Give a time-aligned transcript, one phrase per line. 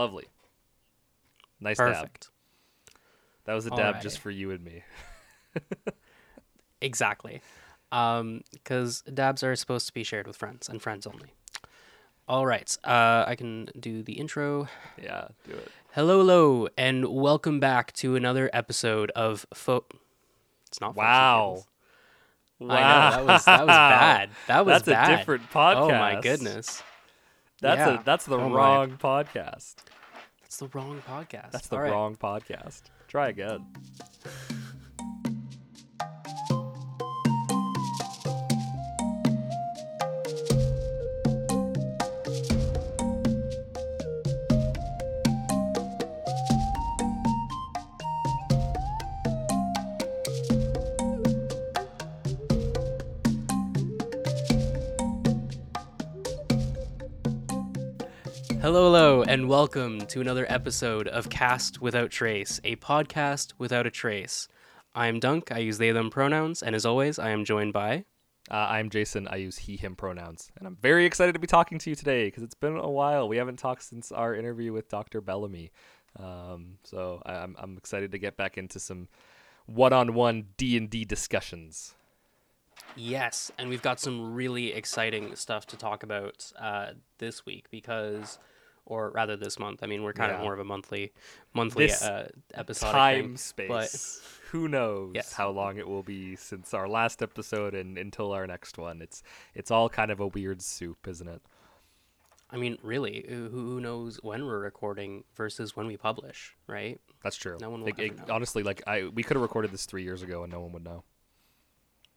[0.00, 0.24] Lovely.
[1.60, 2.08] Nice dab.
[3.44, 4.02] That was a dab Alrighty.
[4.02, 4.82] just for you and me.
[6.80, 7.42] Exactly.
[7.90, 11.34] Because dabs are supposed to be shared with friends and friends only.
[12.26, 12.74] All right.
[12.82, 14.68] Uh, I can do the intro.
[15.02, 15.70] Yeah, do it.
[15.92, 19.84] Hello, hello, and welcome back to another episode of Fo.
[20.68, 20.96] It's not.
[20.96, 21.64] Wow.
[22.58, 22.70] Wow.
[22.70, 22.80] I
[23.20, 24.30] know that was that was bad.
[24.46, 25.12] That was That's bad.
[25.12, 25.76] a different podcast.
[25.76, 26.82] Oh my goodness.
[27.60, 28.00] That's Yeah.
[28.00, 28.56] a that's the Oh my.
[28.56, 29.74] wrong podcast.
[30.50, 31.52] That's the wrong podcast.
[31.52, 31.92] That's the All right.
[31.92, 32.82] wrong podcast.
[33.06, 33.66] Try again.
[58.70, 63.90] Hello, hello, and welcome to another episode of Cast Without Trace, a podcast without a
[63.90, 64.46] trace.
[64.94, 65.50] I am Dunk.
[65.50, 68.04] I use they them pronouns, and as always, I am joined by.
[68.48, 69.26] Uh, I'm Jason.
[69.26, 72.28] I use he him pronouns, and I'm very excited to be talking to you today
[72.28, 73.28] because it's been a while.
[73.28, 75.20] We haven't talked since our interview with Dr.
[75.20, 75.72] Bellamy,
[76.16, 79.08] um, so I, I'm I'm excited to get back into some
[79.66, 81.96] one-on-one D and D discussions.
[82.94, 88.38] Yes, and we've got some really exciting stuff to talk about uh, this week because,
[88.90, 89.80] or rather this month.
[89.82, 90.38] I mean, we're kind Yeah.
[90.38, 91.12] of more of a monthly,
[91.54, 92.90] monthly This uh, episode.
[92.92, 93.68] Time thing, space.
[93.68, 95.32] but- Who knows Yes.
[95.32, 99.00] how long it will be since our last episode and until our next one.
[99.00, 99.22] It's
[99.54, 101.40] it's all kind of a weird soup, isn't it?
[102.50, 107.00] I mean, really, who, who knows when we're recording versus when we publish, right?
[107.22, 107.58] That's true.
[107.60, 108.24] No one will it- know.
[108.34, 110.82] honestly, like I we could have recorded this three years ago and no one would
[110.84, 111.04] know.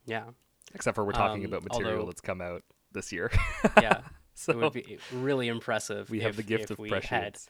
[0.08, 0.26] Yeah,
[0.74, 3.30] Except for we're talking Um, about material although- that's come out this year.
[3.80, 4.02] yeah.
[4.36, 6.10] so it would be really impressive.
[6.10, 7.48] we have the gift if of prescience.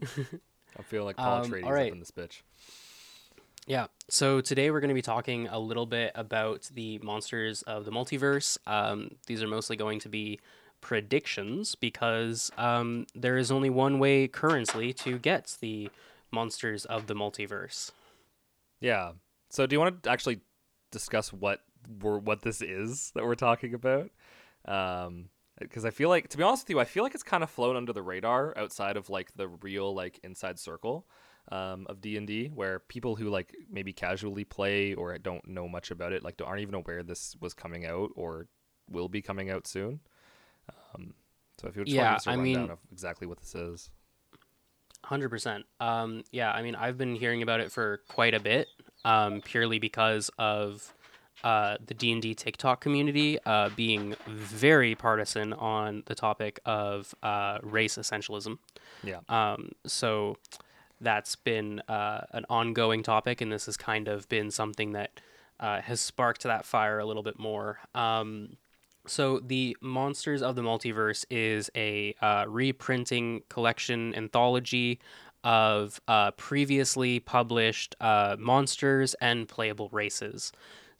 [0.02, 1.86] I feel like Paul Um, alright.
[1.88, 2.42] up in this bitch.
[3.66, 3.86] Yeah.
[4.08, 7.92] So today we're going to be talking a little bit about the monsters of the
[7.92, 8.58] multiverse.
[8.66, 10.40] Um, these are mostly going to be
[10.80, 15.90] predictions because um, there is only one way currently to get the
[16.32, 17.92] monsters of the multiverse.
[18.80, 19.12] Yeah.
[19.50, 20.40] So do you want to actually
[20.90, 21.60] discuss what
[22.00, 24.10] we're what this is that we're talking about?
[24.66, 25.28] Um
[25.62, 27.50] because I feel like to be honest with you, I feel like it's kind of
[27.50, 31.06] flown under the radar outside of like the real like inside circle
[31.50, 35.68] um, of D and D, where people who like maybe casually play or don't know
[35.68, 38.46] much about it, like aren't even aware this was coming out or
[38.90, 40.00] will be coming out soon.
[40.94, 41.14] Um,
[41.60, 43.38] so if you would just Yeah, I give us a rundown mean- of exactly what
[43.40, 43.90] this is.
[45.04, 45.66] Hundred percent.
[45.80, 48.68] Um, yeah, I mean, I've been hearing about it for quite a bit,
[49.04, 50.94] um, purely because of
[51.44, 57.14] uh, the D and D TikTok community uh, being very partisan on the topic of
[57.22, 58.58] uh, race essentialism.
[59.02, 59.20] Yeah.
[59.28, 60.36] Um, so
[61.00, 65.20] that's been uh, an ongoing topic, and this has kind of been something that
[65.60, 67.80] uh, has sparked that fire a little bit more.
[67.94, 68.56] Um,
[69.06, 75.00] so the Monsters of the Multiverse is a uh, reprinting collection anthology
[75.44, 80.52] of uh, previously published uh, monsters and playable races.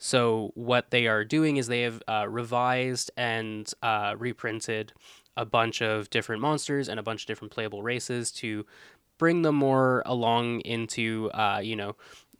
[0.03, 4.91] So what they are doing is they have uh, revised and uh, reprinted
[5.37, 8.65] a bunch of different monsters and a bunch of different playable races to
[9.17, 11.95] bring them more along into uh, you know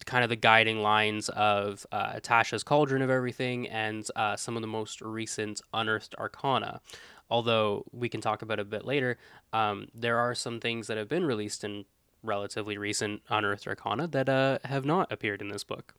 [0.05, 4.61] kind of the guiding lines of uh, Tasha's Cauldron of Everything and uh, some of
[4.61, 6.81] the most recent unearthed arcana.
[7.29, 9.17] Although we can talk about a bit later,
[9.53, 11.85] um, there are some things that have been released in
[12.23, 15.93] relatively recent unearthed arcana that uh, have not appeared in this book,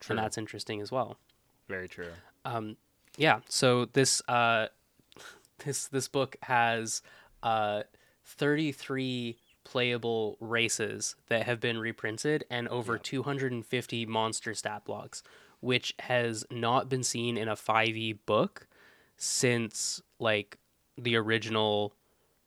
[0.00, 0.14] True.
[0.14, 1.18] and that's interesting as well.
[1.68, 2.10] Very true.
[2.44, 2.76] Um,
[3.16, 3.40] yeah.
[3.48, 4.68] So this uh,
[5.64, 7.02] this this book has
[7.42, 7.82] uh,
[8.24, 13.00] thirty three playable races that have been reprinted and over Yeah.
[13.02, 15.22] two hundred and fifty monster stat blocks,
[15.60, 18.66] which has not been seen in a five e book
[19.16, 20.56] since like
[20.96, 21.92] the original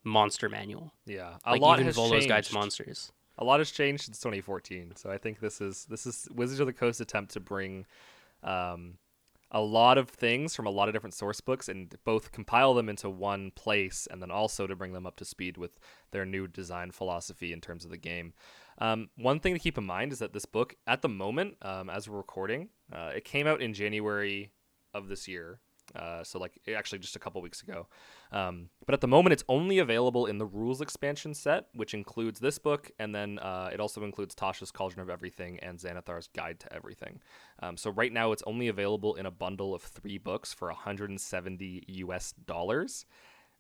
[0.04, 0.94] monster manual.
[1.06, 1.36] Yeah.
[1.46, 2.54] A Like lot even has Volo's Guide to changed.
[2.54, 3.12] Monsters.
[3.42, 6.68] A lot has changed since 2014 so i think this is this is wizards of
[6.68, 7.86] the coast attempt to bring
[8.44, 8.94] um,
[9.52, 12.88] a lot of things from a lot of different source books and both compile them
[12.88, 15.78] into one place and then also to bring them up to speed with
[16.12, 18.34] their new design philosophy in terms of the game.
[18.78, 21.90] Um, one thing to keep in mind is that this book at the moment um,
[21.90, 24.52] as we're recording uh, it came out in january
[24.94, 25.60] of this year
[25.96, 27.88] uh, so like actually just a couple weeks ago
[28.32, 32.40] um, but at the moment, it's only available in the rules expansion set, which includes
[32.40, 36.60] this book, and then uh, it also includes Tasha's Cauldron of Everything and Xanathar's Guide
[36.62, 37.20] to Everything.
[37.62, 41.84] Um, so right now, it's only available in a bundle of three books for 170
[41.88, 43.06] US dollars.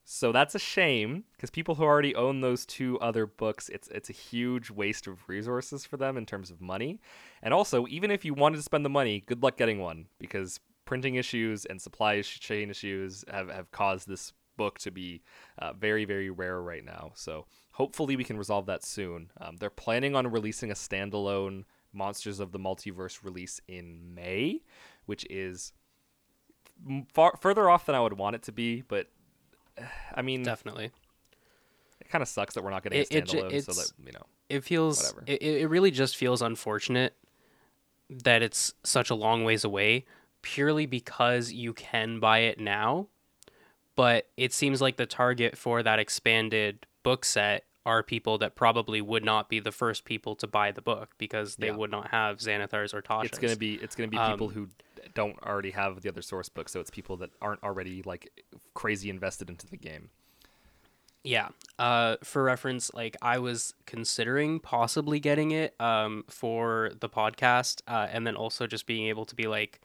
[0.03, 4.09] So that's a shame because people who already own those two other books, it's it's
[4.09, 6.99] a huge waste of resources for them in terms of money.
[7.43, 10.59] And also, even if you wanted to spend the money, good luck getting one because
[10.91, 15.21] printing issues and supply chain issues have, have caused this book to be
[15.57, 17.13] uh, very very rare right now.
[17.15, 19.31] So hopefully we can resolve that soon.
[19.39, 24.63] Um, they're planning on releasing a standalone Monsters of the Multiverse release in May,
[25.05, 25.71] which is
[27.13, 29.07] far further off than I would want it to be, but
[30.13, 30.91] I mean, definitely.
[32.01, 34.11] It kind of sucks that we're not getting It- a it standalone, so that you
[34.11, 34.25] know.
[34.49, 35.23] It feels Whatever.
[35.25, 37.15] it, it really just feels unfortunate
[38.09, 40.03] that it's such a long ways away
[40.41, 43.07] purely because you can buy it now,
[43.95, 49.01] but it seems like the target for that expanded book set are people that probably
[49.01, 51.75] would not be the first people to buy the book because they Yeah.
[51.75, 53.29] would not have Xanathars or Tasha's.
[53.29, 54.69] It's gonna be it's gonna be people Um, who
[55.15, 58.29] don't already have the other source book, so it's people that aren't already like
[58.75, 60.11] crazy invested into the game.
[61.23, 61.49] Yeah.
[61.77, 68.07] Uh, for reference, like I was considering possibly getting it um, for the podcast, uh,
[68.11, 69.81] and then also just being able to be like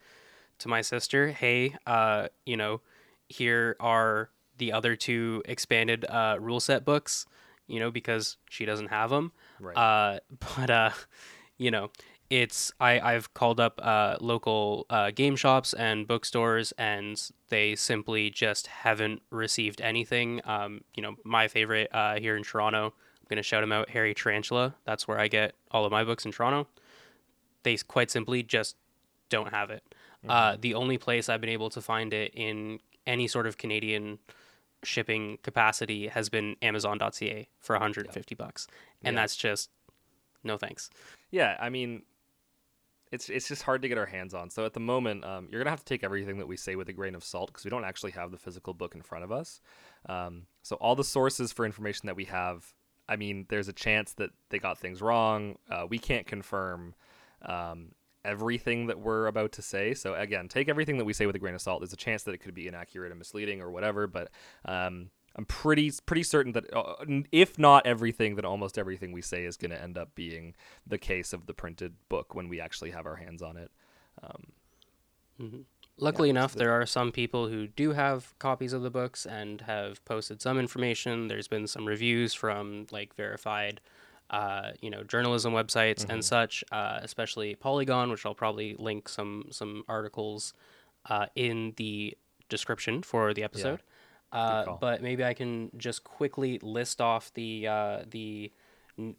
[0.58, 2.80] to my sister, "Hey, uh, you know,
[3.28, 7.26] here are the other two expanded uh, rule set books,"
[7.66, 9.32] you know, because she doesn't have them.
[9.60, 9.76] Right.
[9.76, 10.20] Uh,
[10.56, 10.90] but uh,
[11.58, 11.90] you know,
[12.30, 18.30] it's I I've called up uh, local uh, game shops and bookstores, and they simply
[18.30, 20.40] just haven't received anything.
[20.44, 22.86] Um, you know, my favorite uh, here in Toronto.
[22.86, 24.74] I'm gonna shout him out, Hairy Tarantula.
[24.84, 26.68] That's where I get all of my books in Toronto.
[27.62, 28.76] They quite simply just
[29.28, 29.82] don't have it.
[30.28, 34.18] Uh, the only place I've been able to find it in any sort of Canadian
[34.82, 38.66] shipping capacity has been Amazon.ca for 150 bucks,
[39.02, 39.22] and Yeah.
[39.22, 39.70] that's just
[40.44, 40.90] no thanks.
[41.30, 42.02] Yeah, I mean,
[43.12, 44.50] it's it's just hard to get our hands on.
[44.50, 46.88] So at the moment, um, you're gonna have to take everything that we say with
[46.88, 49.32] a grain of salt because we don't actually have the physical book in front of
[49.32, 49.60] us.
[50.08, 52.74] Um, so all the sources for information that we have,
[53.08, 55.56] I mean, there's a chance that they got things wrong.
[55.70, 56.94] Uh, we can't confirm
[57.42, 57.92] um,
[58.26, 59.94] everything that we're about to say.
[59.94, 61.80] So again, take everything that we say with a grain of salt.
[61.80, 64.30] There's a chance that it could be inaccurate and misleading or whatever, but
[64.64, 69.44] um, I'm pretty pretty certain that uh, if not everything, then almost everything we say
[69.44, 70.54] is going to end up being
[70.86, 73.70] the case of the printed book when we actually have our hands on it.
[74.22, 74.52] Um,
[75.98, 79.24] Luckily Yeah, enough, so there are some people who do have copies of the books
[79.26, 81.28] and have posted some information.
[81.28, 83.80] There's been some reviews from like verified,
[84.30, 86.10] uh, you know, journalism websites Mm-hmm.
[86.10, 90.52] and such, uh, especially Polygon, which I'll probably link some some articles
[91.08, 92.16] uh, in the
[92.48, 93.80] description for the episode.
[94.32, 98.52] Uh, but maybe I can just quickly list off the uh, the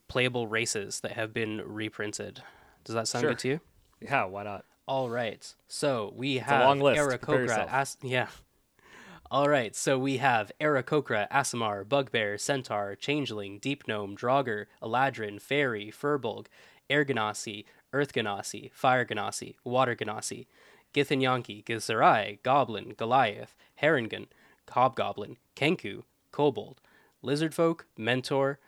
[0.08, 2.42] playable races that have been reprinted.
[2.84, 3.32] Does that sound Sure.
[3.32, 3.60] good to you?
[4.02, 4.66] yeah, why not?
[4.88, 5.54] All right.
[5.68, 6.78] So we have.
[6.78, 7.18] Prepare
[7.48, 7.68] Aarakocra.
[7.72, 8.28] As- yeah.
[9.30, 9.76] All right.
[9.76, 16.46] So we have Aarakocra, Aasimar, Bugbear, Centaur, Changeling, Deep Gnome, Duergar, Eladrin, Fairy, Furbolg,
[16.90, 20.48] Air Ganassi, Earth Ganassi, Fire Ganassi, Water Ganassi,
[20.94, 24.28] Githyanki, Githzerai, Goblin, Goliath, Harengon,
[24.70, 26.78] Hobgoblin, Kenku, Kobold,
[27.22, 28.60] Lizardfolk, Minotaur,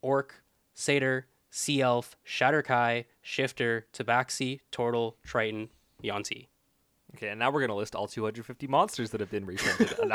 [0.00, 0.42] Orc,
[0.74, 5.68] Satyr, Sea Elf, Shadar-kai, Shifter, Tabaxi, Tortle, Triton,
[6.00, 6.48] Yuan-ti.
[7.16, 9.98] Okay, and now we're gonna list all 250 monsters that have been reprinted.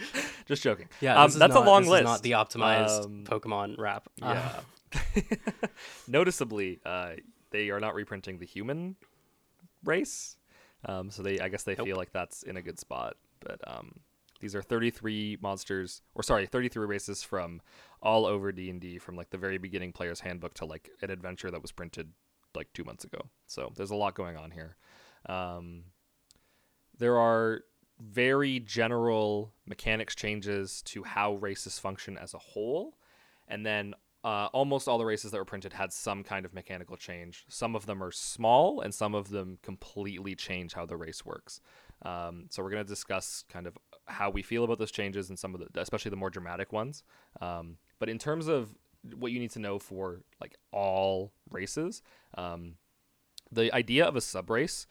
[0.46, 0.88] Just joking.
[1.00, 2.02] Yeah, um, that's not, a long list.
[2.02, 4.08] Is not the optimized Um, Pokemon wrap.
[4.22, 4.60] Yeah.
[6.06, 7.12] Noticeably, uh,
[7.50, 8.96] they are not reprinting the human
[9.84, 10.36] race,
[10.84, 11.86] um, so they I guess they Nope.
[11.86, 13.16] feel like that's in a good spot.
[13.40, 14.00] But um,
[14.40, 17.60] these are 33 monsters, or sorry, 33 races from
[18.00, 21.10] all over D and D, from like the very beginning player's handbook to like an
[21.10, 22.12] adventure that was printed
[22.54, 23.26] like two months ago.
[23.46, 24.76] So there's a lot going on here.
[25.26, 25.84] Um,
[26.98, 27.62] there are
[28.00, 32.96] very general mechanics changes to how races function as a whole
[33.48, 33.94] and then
[34.24, 37.44] uh, almost all the races that were printed had some kind of mechanical change.
[37.48, 41.60] Some of them are small, and some of them completely change how the race works.
[42.02, 45.38] Um, so we're going to discuss kind of how we feel about those changes and
[45.38, 47.04] some of the, especially the more dramatic ones.
[47.40, 48.74] Um, but in terms of
[49.16, 52.02] what you need to know for like all races,
[52.36, 52.74] um,
[53.52, 54.86] the idea of a sub race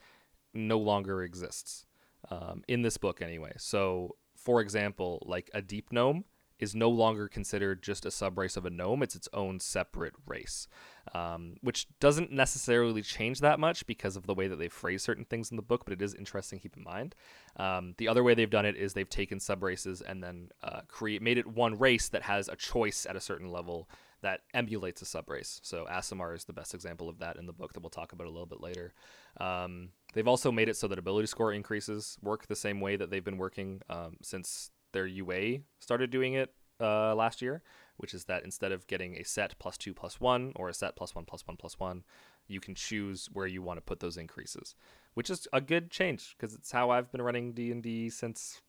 [0.54, 1.86] no longer exists
[2.30, 3.52] um, in this book anyway.
[3.58, 6.24] So, for example, like a deep gnome
[6.58, 10.66] is no longer considered just a subrace of a gnome; it's its own separate race,
[11.14, 15.24] um, which doesn't necessarily change that much because of the way that they phrase certain
[15.24, 15.84] things in the book.
[15.84, 17.14] But it is interesting to keep in mind.
[17.56, 21.22] Um, the other way they've done it is they've taken subraces and then uh, create
[21.22, 23.88] made it one race that has a choice at a certain level
[24.22, 25.60] that emulates a subrace.
[25.62, 28.26] So Aasimar is the best example of that in the book that we'll talk about
[28.26, 28.92] a little bit later.
[29.38, 33.10] Um, they've also made it so that ability score increases work the same way that
[33.10, 37.62] they've been working um, since their UA started doing it uh, last year,
[37.96, 40.96] which is that instead of getting a set plus two plus one or a set
[40.96, 42.04] plus one plus one plus one,
[42.46, 44.74] you can choose where you want to put those increases,
[45.14, 48.62] which is a good change because it's how I've been running D and D since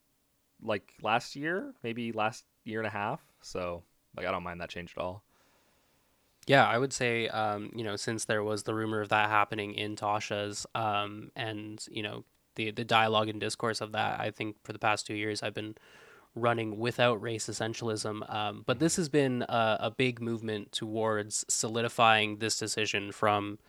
[0.62, 3.22] like last year, maybe last year and a half.
[3.41, 3.84] So
[4.18, 5.24] like I don't mind that change at all.
[6.50, 9.75] Yeah, I would say, um, you know, since there was the rumor of that happening
[9.75, 12.25] in Tasha's, um, and you know,
[12.56, 15.53] the the dialogue and discourse of that, I think for the past two years, I've
[15.53, 15.75] been
[16.34, 18.34] running without race essentialism.
[18.34, 23.60] Um, but this has been a, a, big movement towards solidifying this decision from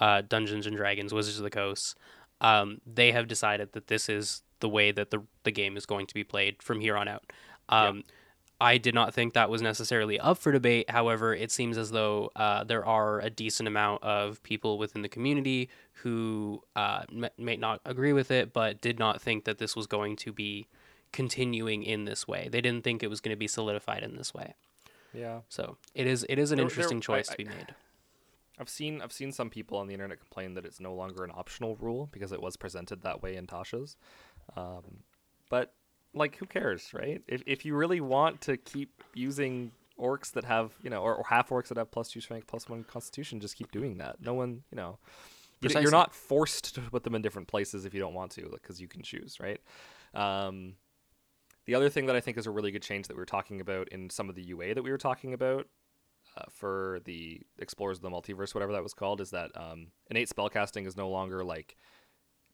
[0.00, 1.98] uh, Dungeons and Dragons, Wizards of the Coast.
[2.40, 6.06] Um, they have decided that this is the way that the the game is going
[6.06, 7.30] to be played from here on out.
[7.68, 8.02] Um, yeah.
[8.62, 10.88] I did not think that was necessarily up for debate.
[10.88, 15.08] However, it seems as though uh, there are a decent amount of people within the
[15.08, 17.02] community who uh,
[17.36, 20.68] may not agree with it, but did not think that this was going to be
[21.10, 22.48] continuing in this way.
[22.52, 24.54] They didn't think it was going to be solidified in this way.
[25.12, 25.40] Yeah.
[25.48, 27.74] So it is it is an there, interesting there, choice I, to be made.
[28.60, 31.32] I've seen I've seen some people on the internet complain that it's no longer an
[31.34, 33.96] optional rule because it was presented that way in Tasha's.
[34.56, 35.02] Um,
[35.50, 35.74] but
[36.14, 37.22] like who cares, right?
[37.26, 41.24] If if you really want to keep using orcs that have you know or, or
[41.28, 44.20] half orcs that have plus two strength plus one constitution, just keep doing that.
[44.20, 44.98] No one you know.
[45.60, 45.82] Precisely.
[45.82, 48.80] You're not forced to put them in different places if you don't want to, because
[48.80, 49.60] you can choose, right?
[50.12, 50.74] Um,
[51.66, 53.60] the other thing that I think is a really good change that we were talking
[53.60, 55.68] about in some of the UA that we were talking about
[56.36, 60.28] uh, for the Explorers of the Multiverse, whatever that was called, is that um, innate
[60.28, 61.76] spellcasting is no longer like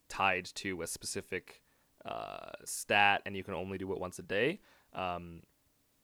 [0.08, 1.62] tied to a specific
[2.04, 4.60] uh, stat and you can only do it once a day.
[4.92, 5.42] Um,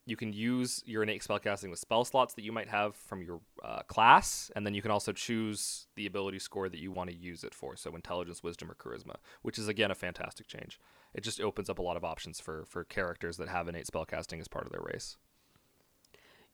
[0.07, 3.41] you can use your innate spellcasting with spell slots that you might have from your
[3.65, 7.17] uh, class, and then you can also choose the ability score that you want to
[7.17, 7.75] use it for.
[7.75, 10.79] So intelligence, wisdom, or charisma, which is again a fantastic change.
[11.15, 14.41] It just opens up a lot of options for for characters that have innate spellcasting
[14.41, 15.17] as part of their race.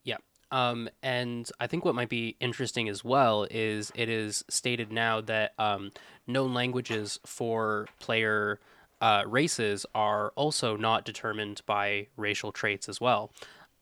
[0.04, 0.18] Yeah.
[0.52, 5.20] Um, and I think what might be interesting as well is it is stated now
[5.22, 5.92] that um,
[6.26, 8.58] known languages for player
[9.00, 13.32] uh, races are also not determined by racial traits as well.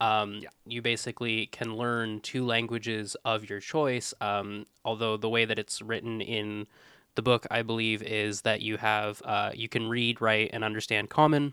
[0.01, 0.51] Um, yeah.
[0.65, 5.83] You basically can learn two languages of your choice, um, although the way that it's
[5.83, 6.67] written in
[7.17, 11.11] the book, I believe, is that you have uh, you can read, write, and understand
[11.11, 11.53] Common,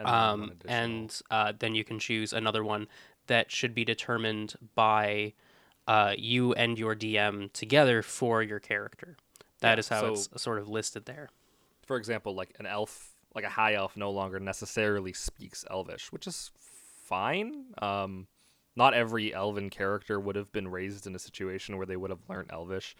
[0.00, 2.88] um, and uh, then you can choose another one
[3.28, 5.34] that should be determined by
[5.86, 9.16] uh, you and your DM together for your character.
[9.60, 11.28] That yeah, is how so, it's sort of listed there
[11.86, 16.26] for example, like an elf, like a high elf, no longer necessarily speaks Elvish, which
[16.26, 17.66] is fine.
[17.80, 18.26] Um,
[18.74, 22.28] not every elven character would have been raised in a situation where they would have
[22.28, 22.96] learned Elvish.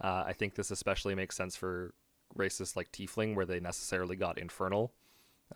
[0.00, 1.94] Uh, I think this especially makes sense for
[2.34, 4.92] races like Tiefling, where they necessarily got Infernal,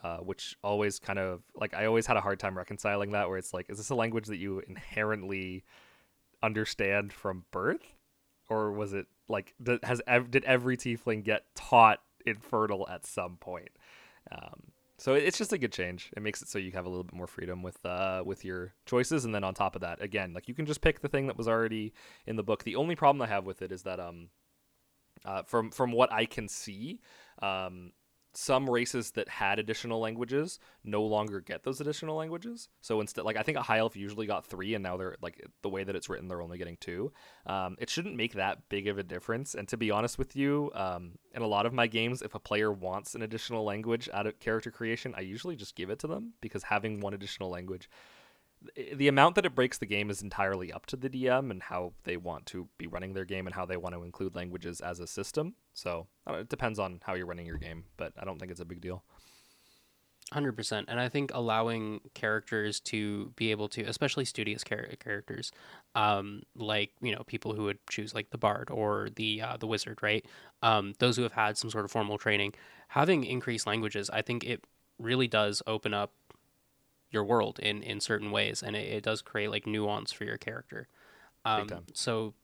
[0.03, 3.29] uh, which always kind of like I always had a hard time reconciling that.
[3.29, 5.65] Where it's like, is this a language that you inherently
[6.43, 7.97] understand from birth,
[8.49, 13.71] or was it like has did every Tiefling get taught infernal at some point.
[14.31, 16.11] Um, so it's just a good change.
[16.17, 18.75] It makes it so you have a little bit more freedom with uh, with your
[18.85, 21.29] choices, and then on top of that, again, like you can just pick the thing
[21.29, 21.93] that was already
[22.27, 22.65] in the book.
[22.65, 24.31] The only problem I have with it is that um,
[25.25, 27.01] uh, from from what I can see,
[27.41, 27.93] um,
[28.39, 32.69] some races that had additional languages no longer get those additional languages.
[32.81, 35.45] So instead, like I think a high elf usually got three, and now they're like
[35.63, 37.13] the way that it's written, they're only getting two.
[37.47, 39.57] Um, it shouldn't make that big of a difference.
[39.57, 42.39] And to be honest with you, um, in a lot of my games, if a
[42.39, 46.07] player wants an additional language out of character creation, I usually just give it to
[46.07, 47.91] them because having one additional language
[48.95, 51.93] the amount that it breaks the game is entirely up to the DM and how
[52.05, 55.01] they want to be running their game and how they want to include languages as
[55.01, 55.55] a system.
[55.75, 58.65] So it depends on how you're running your game, but I don't think it's a
[58.65, 59.05] big deal.
[60.33, 65.51] 100% and i think allowing characters to be able to especially studious char- characters
[65.95, 69.67] um, like you know people who would choose like the bard or the uh, the
[69.67, 70.27] wizard right
[70.63, 72.53] um, those who have had some sort of formal training
[72.89, 74.65] having increased languages i think it
[74.99, 76.13] really does open up
[77.11, 80.39] your world in in certain ways, and it, it does create like nuance for your
[80.39, 80.89] character.
[81.45, 82.35] Um, so,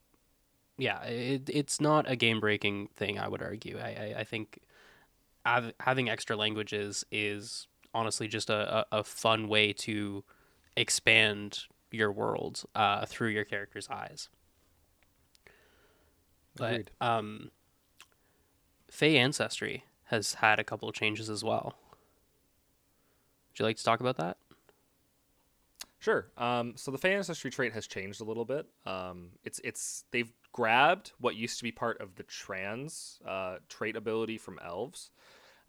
[0.79, 3.19] yeah, it, it's not a game breaking thing.
[3.19, 3.79] I would argue.
[3.79, 4.61] I I, I think
[5.47, 10.25] av- having extra languages is honestly just a, a, a, fun way to
[10.77, 11.61] expand
[11.93, 14.29] your world uh, through your character's eyes.
[16.57, 17.51] But um,
[18.91, 21.75] Fey Ancestry has had a couple of changes as well.
[23.53, 24.37] Would you like to talk about that?
[26.05, 26.27] Sure.
[26.37, 28.67] Um, so the Fey ancestry trait has changed a little bit.
[28.85, 33.97] Um, it's it's they've grabbed what used to be part of the Trance uh, trait
[33.97, 35.13] ability from elves,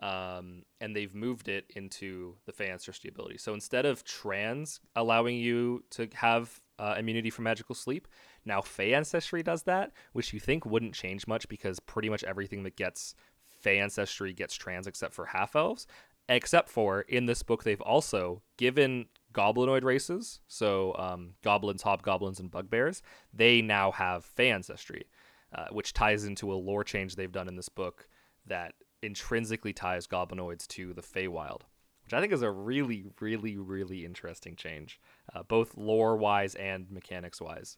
[0.01, 3.37] um, and they've moved it into the Fey Ancestry ability.
[3.37, 8.05] So instead of Trance allowing you to have uh, immunity from magical sleep,
[8.43, 12.63] now Fey Ancestry does that, which you think wouldn't change much because pretty much everything
[12.63, 13.15] that gets
[13.61, 15.87] Fey Ancestry gets Trance except for Half Elves.
[16.27, 22.49] Except for in this book, they've also given goblinoid races, so um, goblins, hobgoblins, and
[22.49, 23.01] bugbears,
[23.33, 25.07] they now have Fey Ancestry,
[25.53, 28.07] uh, which ties into a lore change they've done in this book
[28.47, 31.61] that intrinsically ties goblinoids to the Feywild,
[32.03, 34.99] which I think is a really, really, really interesting change,
[35.33, 37.77] uh, both lore wise and mechanics wise.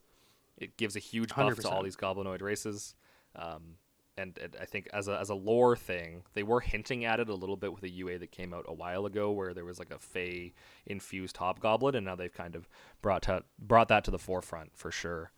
[0.56, 1.62] It gives a huge buff 100%.
[1.62, 2.94] to all these goblinoid races.
[3.36, 3.74] Um,
[4.18, 7.28] and, and I think as a, as a lore thing, they were hinting at it
[7.28, 9.78] a little bit with a UA that came out a while ago, where there was
[9.78, 10.54] like a Fey
[10.86, 12.68] infused hobgoblin, and now they've kind of
[13.02, 15.32] brought to, brought that to the forefront for sure.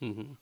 [0.00, 0.36] hmm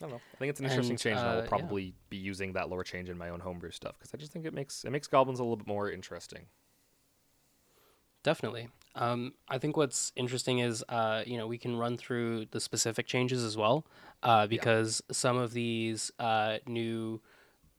[0.00, 0.22] I don't know.
[0.34, 1.72] I think it's an interesting And, change, and I uh, will yeah.
[1.72, 4.46] probably be using that lore change in my own homebrew stuff because I just think
[4.46, 6.46] it makes it makes goblins a little bit more interesting.
[8.22, 8.68] Definitely.
[8.94, 13.06] Um, I think what's interesting is, uh, you know, we can run through the specific
[13.06, 13.86] changes as well,
[14.22, 17.20] uh, because some of these uh, new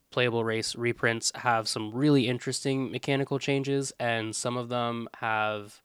[0.10, 5.82] playable race reprints have some really interesting mechanical changes, and some of them have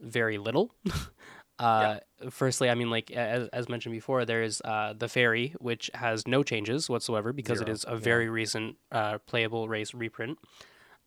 [0.00, 0.74] very little.
[1.58, 1.98] uh,
[2.30, 6.42] Firstly, I mean, like as, as mentioned before, there's uh, the fairy, which has no
[6.42, 7.96] changes whatsoever because it Zero, is a yeah.
[7.96, 10.38] very recent uh, playable race reprint.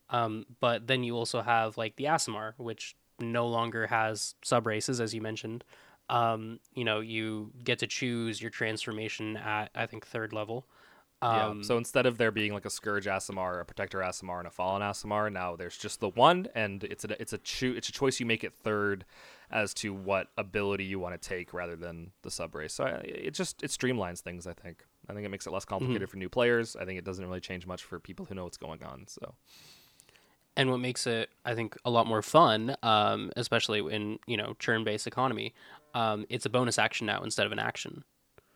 [0.09, 4.99] Um, but then you also have like the Aasimar, which no longer has sub races,
[4.99, 5.63] as you mentioned.
[6.09, 10.67] Um, you know, you get to choose your transformation at I think third level.
[11.21, 11.63] Um, yeah.
[11.63, 14.81] So instead of there being like a scourge Aasimar, a protector Aasimar, and a fallen
[14.81, 18.19] Aasimar, now there's just the one, and it's a it's a cho- it's a choice
[18.19, 19.05] you make it third
[19.49, 22.73] as to what ability you want to take rather than the sub race.
[22.73, 24.45] So I, it just it streamlines things.
[24.45, 24.85] I think.
[25.07, 26.75] I think it makes it less complicated for new players.
[26.75, 29.05] I think it doesn't really change much for people who know what's going on.
[29.07, 29.35] So
[30.57, 34.55] and what makes it I think a lot more fun, um, especially in you know
[34.59, 35.53] churn-based economy,
[35.93, 38.03] um, it's a bonus action now instead of an action.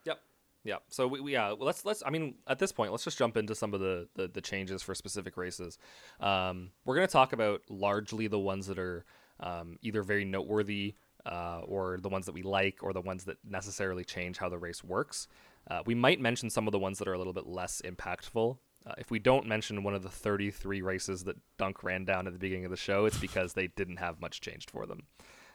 [0.06, 0.20] Yep.
[0.64, 0.84] Yep.
[0.90, 3.56] So we, we yeah, let's let's I mean at this point let's just jump into
[3.56, 5.78] some of the the, the changes for specific races.
[6.20, 9.06] Um, we're gonna talk about largely the ones that are
[9.40, 13.38] um, either very noteworthy uh, or the ones that we like or the ones that
[13.44, 15.28] necessarily change how the race works.
[15.70, 18.58] Uh, we might mention some of the ones that are a little bit less impactful.
[18.86, 22.34] Uh, if we don't mention one of the 33 races that Dunk ran down at
[22.34, 25.04] the beginning of the show, it's because they didn't have much changed for them.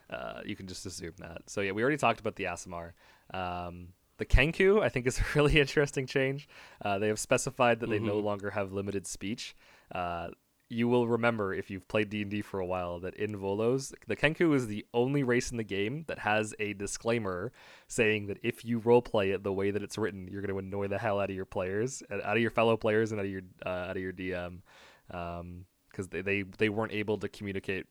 [0.09, 1.41] Uh, you can just assume that.
[1.47, 2.91] So yeah, we already talked about the Aasimar.
[3.33, 6.47] Um, the Kenku, I think, is a really interesting change.
[6.83, 9.55] Uh, they have specified that they no longer have limited speech.
[9.93, 10.29] Uh,
[10.69, 14.55] you will remember if you've played D&D for a while that in Volos, the Kenku
[14.55, 17.51] is the only race in the game that has a disclaimer
[17.87, 20.87] saying that if you roleplay it the way that it's written, you're going to annoy
[20.87, 23.43] the hell out of your players, out of your fellow players, and out of your
[23.65, 24.61] uh, out of your DM,
[25.07, 27.85] because they, they they weren't able to communicate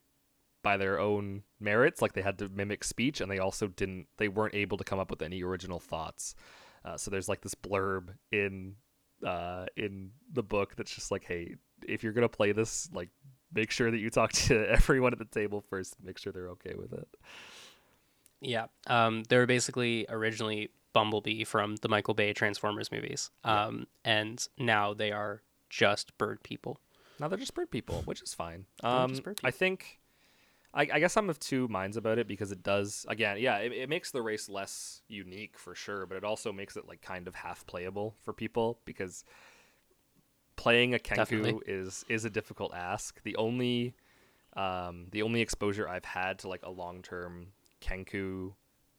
[0.64, 4.28] by their own merits like they had to mimic speech and they also didn't they
[4.28, 6.34] weren't able to come up with any original thoughts.
[6.84, 8.74] Uh, so there's like this blurb in
[9.24, 11.54] uh, in the book that's just like hey
[11.88, 13.08] if you're gonna play this like
[13.52, 16.74] make sure that you talk to everyone at the table first make sure they're okay
[16.76, 17.08] with it.
[18.40, 24.46] Yeah, um, they were basically originally Bumblebee from the Michael Bay Transformers movies, um, and
[24.58, 26.78] now they are just bird people.
[27.18, 28.66] now they're just bird people which is fine.
[28.82, 29.98] Um, i think
[30.72, 33.72] I, I guess i'm of two minds about it because it does again yeah it,
[33.72, 37.26] it makes the race less unique for sure but it also makes it like kind
[37.28, 39.24] of half playable for people because
[40.56, 41.60] playing a kenku Definitely.
[41.66, 43.94] is is a difficult ask the only
[44.56, 47.48] um the only exposure i've had to like a long-term
[47.80, 48.52] kenku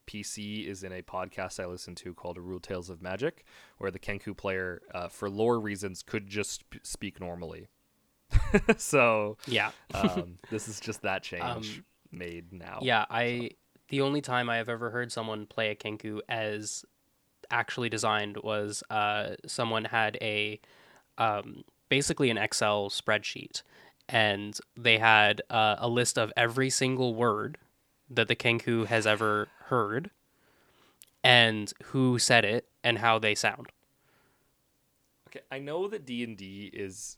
[0.08, 3.44] pc is in a podcast i listen to called Rude Tales of Magic
[3.78, 7.70] where the kenku player uh, for lore reasons could just sp- speak normally
[8.78, 12.80] so Yeah, um, this is just that change Um, made now.
[12.82, 13.06] yeah.
[13.10, 13.52] I
[13.90, 16.84] the only time I have ever heard someone play a Kenku as
[17.52, 20.60] actually designed was uh, someone had a
[21.18, 23.62] um, basically an Excel spreadsheet,
[24.08, 27.58] and they had uh, a list of every single word
[28.10, 30.12] that the Kenku has ever heard,
[31.24, 33.68] and who said it and how they sound.
[35.30, 37.18] Okay, I know that D and D is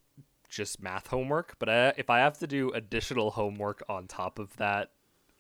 [0.50, 4.56] just math homework, but I, if I have to do additional homework on top of
[4.58, 4.92] that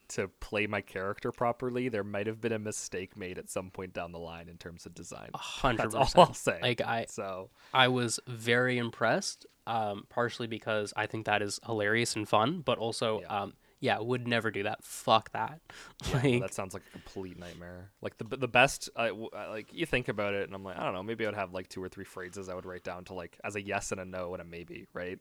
[0.09, 3.93] to play my character properly, there might have been a mistake made at some point
[3.93, 5.29] down the line in terms of design.
[5.35, 6.59] Hundred That's all I'll say.
[6.61, 12.15] Like I, so I was very impressed, um, partially because I think that is hilarious
[12.15, 13.41] and fun, but also Yeah.
[13.43, 14.83] um, yeah, would never do that.
[14.83, 15.61] Fuck that.
[16.09, 17.91] Yeah, like, that sounds like a complete nightmare.
[18.01, 20.83] Like the the best, w- uh, like you think about it, and I'm like, I
[20.83, 23.13] don't know, maybe I'd have like two or three phrases I would write down to
[23.13, 25.19] like as a yes and a no and a maybe, right?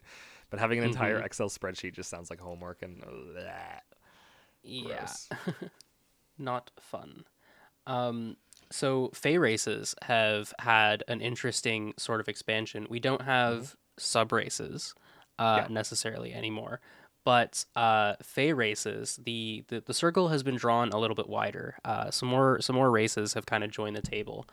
[0.49, 1.25] But having an entire Mhm.
[1.27, 3.81] Excel spreadsheet just sounds like homework and bleh,
[4.67, 5.07] yeah,
[6.39, 7.25] not fun.
[7.87, 8.37] Um,
[8.71, 12.87] so Fey races have had an interesting sort of expansion.
[12.91, 14.95] We don't have sub races
[15.39, 15.69] uh, Yeah.
[15.71, 16.81] necessarily anymore,
[17.25, 21.77] but uh, Fey races the, the the circle has been drawn a little bit wider.
[21.85, 24.47] Uh, some more some more races have kind of joined the table.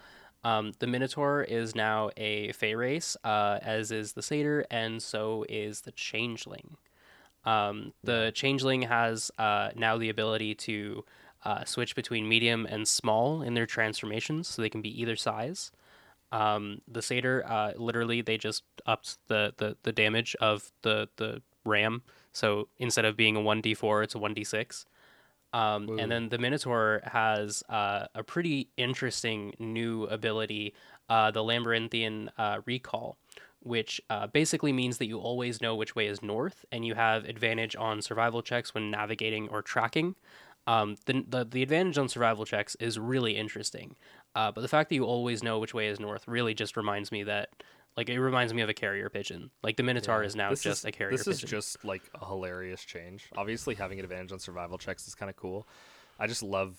[0.46, 5.46] Um, the Minotaur is now a Fey race, uh, as is the Satyr, and so
[5.50, 6.78] is the Changeling.
[7.46, 11.04] Um, the Changeling has uh, now the ability to
[11.46, 15.72] uh, switch between medium and small in their transformations, so they can be either size.
[16.32, 21.42] Um, the Satyr, uh, literally, they just upped the, the, the damage of the, the
[21.64, 22.02] ram.
[22.32, 24.86] So instead of being a 1d4, it's a 1d6.
[25.54, 30.74] Um, and then the Minotaur has uh, a pretty interesting new ability,
[31.10, 33.18] uh, the Labyrinthine uh, Recall,
[33.64, 37.26] which uh, basically means that you always know which way is north and you have
[37.26, 40.16] advantage on survival checks when navigating or tracking.
[40.68, 43.96] Um, the, the, the advantage on survival checks is really interesting,
[44.36, 47.12] uh, but the fact that you always know which way is north really just reminds
[47.12, 47.50] me that,
[47.98, 49.50] like, it reminds me of a carrier pigeon.
[49.62, 50.28] Like, the Minotaur Yeah.
[50.28, 51.34] is now This just is- a carrier This pigeon.
[51.46, 53.26] is just like a hilarious change.
[53.36, 55.68] Obviously, having an advantage on survival checks is kind of cool.
[56.18, 56.78] I just love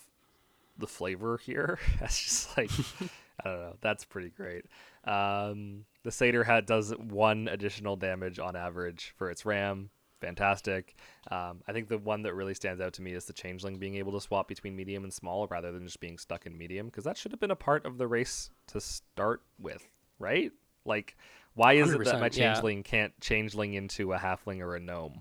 [0.78, 1.78] the flavor here.
[2.00, 2.70] That's just like
[3.44, 3.76] I don't know.
[3.82, 4.64] That's pretty great.
[5.04, 9.90] Um, the satyr hat does one additional damage on average for its ram.
[10.20, 10.94] Fantastic.
[11.30, 13.96] Um, I think the one that really stands out to me is the changeling being
[13.96, 17.04] able to swap between medium and small rather than just being stuck in medium because
[17.04, 19.86] that should have been a part of the race to start with,
[20.18, 20.52] right?
[20.84, 21.16] Like,
[21.54, 22.52] why is it that my 100%, yeah.
[22.54, 25.20] changeling can't changeling into a halfling or a gnome?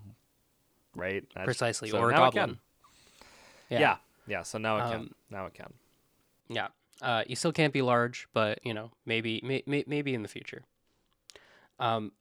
[0.95, 1.25] Right?
[1.29, 2.49] That's- Precisely, so or a goblin.
[2.49, 2.59] can.
[3.69, 3.97] Yeah.
[4.27, 4.43] yeah.
[4.43, 4.99] So now it can.
[5.01, 5.73] Um, Now it can.
[6.49, 6.67] Yeah.
[7.01, 10.27] Uh, you still can't be large, but you know, maybe may, may, maybe in the
[10.27, 10.63] future.
[11.79, 12.11] Um,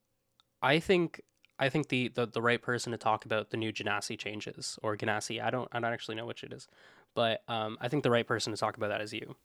[0.63, 1.21] I think
[1.59, 4.97] I think the, the the right person to talk about the new Genasi changes or
[4.97, 5.43] Ganassi.
[5.43, 6.69] I don't I don't actually know which it is,
[7.15, 9.37] but um, I think the right person to talk about that is you.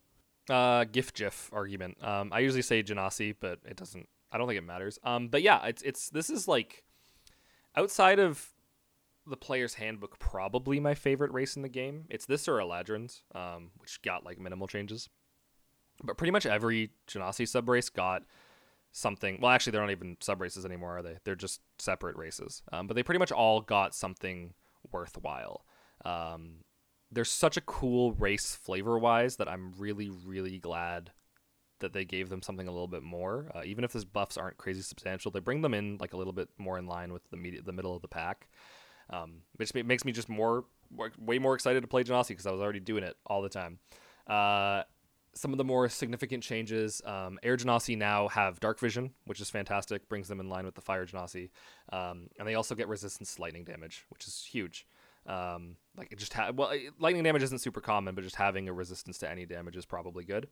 [0.49, 2.01] Uh, GIF GIF argument.
[2.03, 4.07] Um, I usually say Genasi, but it doesn't.
[4.31, 4.99] I don't think it matters.
[5.03, 6.83] Um, but yeah, it's it's this is like
[7.75, 8.51] outside of
[9.25, 12.05] the player's handbook, probably my favorite race in the game.
[12.09, 15.09] It's this or Eladrin's, um, which got like minimal changes.
[16.03, 18.23] But pretty much every Genasi sub race got
[18.97, 19.39] something.
[19.41, 21.17] Well, actually, they're not even sub races anymore, are they?
[21.23, 22.63] They're just separate races.
[22.71, 24.53] Um, but they pretty much all got something
[24.91, 25.65] worthwhile.
[26.03, 26.63] Um,
[27.11, 31.11] there's such a cool race flavor wise that I'm really, really glad
[31.79, 33.51] that they gave them something a little bit more.
[33.55, 36.33] Uh, even if those buffs aren't crazy substantial, they bring them in like a little
[36.33, 38.49] bit more in line with the media, the middle of the pack,
[39.11, 40.65] um, which makes me just more,
[41.19, 43.77] way more excited to play Genasi because I was already doing it all the time.
[44.25, 44.83] Uh,
[45.37, 49.49] some of the more significant changes, um, Air Genasi now have Dark Vision, which is
[49.49, 51.49] fantastic, brings them in line with the Fire Genasi,
[51.91, 54.87] um, and they also get resistance to lightning damage, which is huge.
[55.25, 58.67] Um, like it just ha- well, it- lightning damage isn't super common, but just having
[58.67, 60.47] a resistance to any damage is probably good.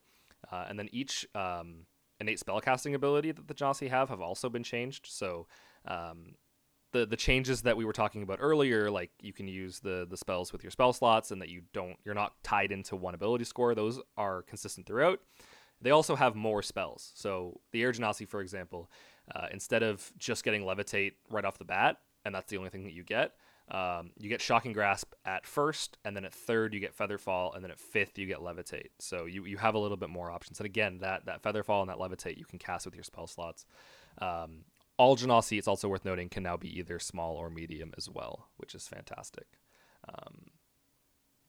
[0.51, 1.85] Uh, and then each um,
[2.19, 5.07] innate spellcasting ability that the Genasi have have also been changed.
[5.07, 5.47] So
[5.85, 6.35] um,
[6.95, 10.15] the the changes that we were talking about earlier, like you can use the the
[10.15, 13.43] spells with your spell slots, and that you don't you're not tied into one ability
[13.43, 13.75] score.
[13.75, 15.19] Those are consistent throughout.
[15.81, 17.11] They also have more spells.
[17.15, 18.89] So the Air Genasi, for example,
[19.35, 22.85] uh, instead of just getting Levitate right off the bat, and that's the only thing
[22.85, 23.33] that you get,
[23.69, 27.63] um, you get Shocking Grasp at first, and then at third you get Featherfall, and
[27.63, 28.91] then at fifth you get Levitate.
[28.99, 30.59] So you, you have a little bit more options.
[30.59, 33.65] And again, that that Featherfall and that Levitate you can cast with your spell slots.
[34.19, 34.63] Um,
[34.97, 38.49] all Genasi, it's also worth noting, can now be either small or medium as well,
[38.57, 39.47] which is fantastic.
[40.07, 40.51] Um,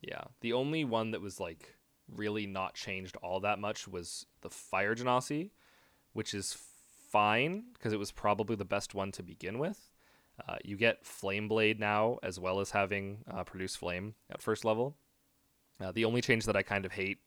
[0.01, 1.75] yeah, the only one that was like
[2.13, 5.51] really not changed all that much was the Fire Genasi,
[6.13, 6.57] which is
[7.11, 9.91] fine because it was probably the best one to begin with.
[10.47, 14.65] Uh, you get Flame Blade now, as well as having uh, Produce Flame at first
[14.65, 14.97] level.
[15.81, 17.19] Uh, the only change that I kind of hate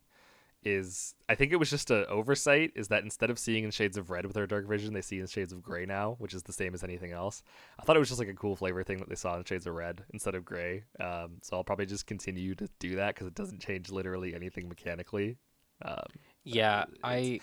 [0.63, 2.71] is I think it was just an oversight.
[2.75, 5.19] Is that instead of seeing in shades of red with our dark vision, they see
[5.19, 7.43] in shades of gray now, which is the same as anything else.
[7.79, 9.67] I thought it was just like a cool flavor thing that they saw in shades
[9.67, 10.83] of red instead of gray.
[10.99, 14.67] Um, so I'll probably just continue to do that because it doesn't change literally anything
[14.69, 15.37] mechanically.
[15.83, 17.41] Um, Yeah, I,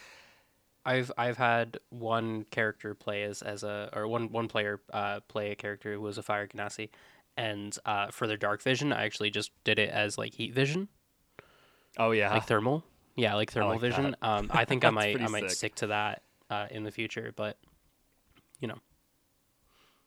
[0.85, 5.51] I've I've had one character play as as a or one one player uh, play
[5.53, 6.91] a character who was a fire ganassi,
[7.37, 10.89] and uh, for their dark vision, I actually just did it as like heat vision,
[11.99, 12.85] oh yeah, like thermal.
[13.17, 14.15] Yeah, like thermal like vision.
[14.21, 14.27] that.
[14.27, 15.51] Um, I think I might I might sick.
[15.51, 17.57] stick to that uh, in the future, but
[18.61, 18.79] you know,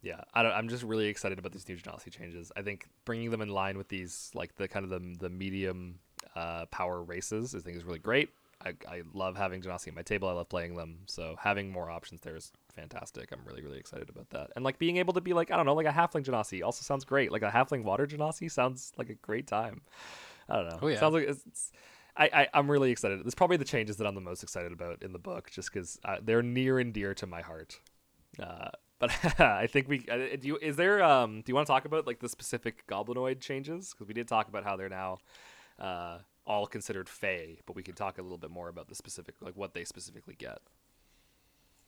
[0.01, 2.51] Yeah, I don't, I'm just really excited about these new Genasi changes.
[2.55, 5.99] I think bringing them in line with these, like the kind of the the medium
[6.35, 8.29] uh, power races, I think is really great.
[8.63, 10.27] I, I love having Genasi at my table.
[10.27, 10.99] I love playing them.
[11.05, 13.31] So having more options there is fantastic.
[13.31, 14.51] I'm really really excited about that.
[14.55, 16.83] And like being able to be like I don't know, like a halfling Genasi also
[16.83, 17.31] sounds great.
[17.31, 19.81] Like a halfling water Genasi sounds like a great time.
[20.47, 20.79] I don't know.
[20.81, 20.99] Oh, yeah.
[20.99, 21.43] Sounds like it's.
[21.45, 21.71] it's
[22.19, 23.21] I, I, I'm really excited.
[23.25, 25.97] It's probably the changes that I'm the most excited about in the book, just because
[26.03, 27.79] uh, they're near and dear to my heart.
[28.37, 30.47] Uh, but I think we uh, do.
[30.49, 31.01] You, is there?
[31.01, 33.93] Um, do you want to talk about like the specific goblinoid changes?
[33.93, 35.19] Because we did talk about how they're now
[35.79, 39.35] uh, all considered Fey, but we can talk a little bit more about the specific,
[39.39, 40.59] like what they specifically get.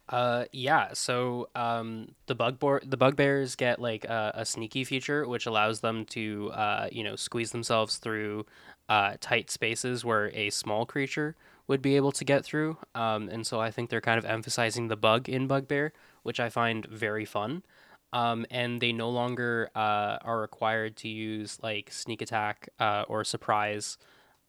[0.10, 0.90] Uh, yeah.
[0.94, 5.80] So um, the bug boar- the bugbears get like a, a sneaky feature, which allows
[5.80, 8.46] them to uh, you know squeeze themselves through
[8.92, 11.34] uh, tight spaces where a small creature
[11.66, 12.78] would be able to get through.
[12.94, 16.50] Um, and so I think they're kind of emphasizing the bug in bugbear, which I
[16.50, 17.64] find very fun.
[18.12, 23.24] Um, and they no longer uh, are required to use like sneak attack uh, or
[23.24, 23.98] surprise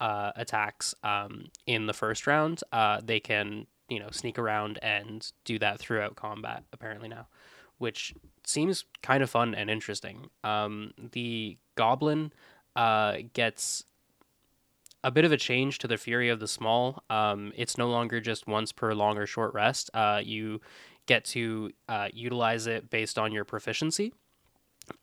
[0.01, 2.65] uh, attacks um, in the first round.
[2.73, 7.29] Uh, they can you know sneak around and do that throughout combat apparently now,
[7.79, 8.13] which
[8.45, 10.31] seems kind of fun and interesting.
[10.43, 12.33] Um, the goblin
[12.75, 13.85] uh, gets
[15.05, 17.03] a bit of a change to the Fury of the Small.
[17.11, 19.91] Um, it's no longer just once per long or short rest.
[19.95, 20.61] Uh, you
[21.07, 24.13] get to uh, utilize it based on your proficiency.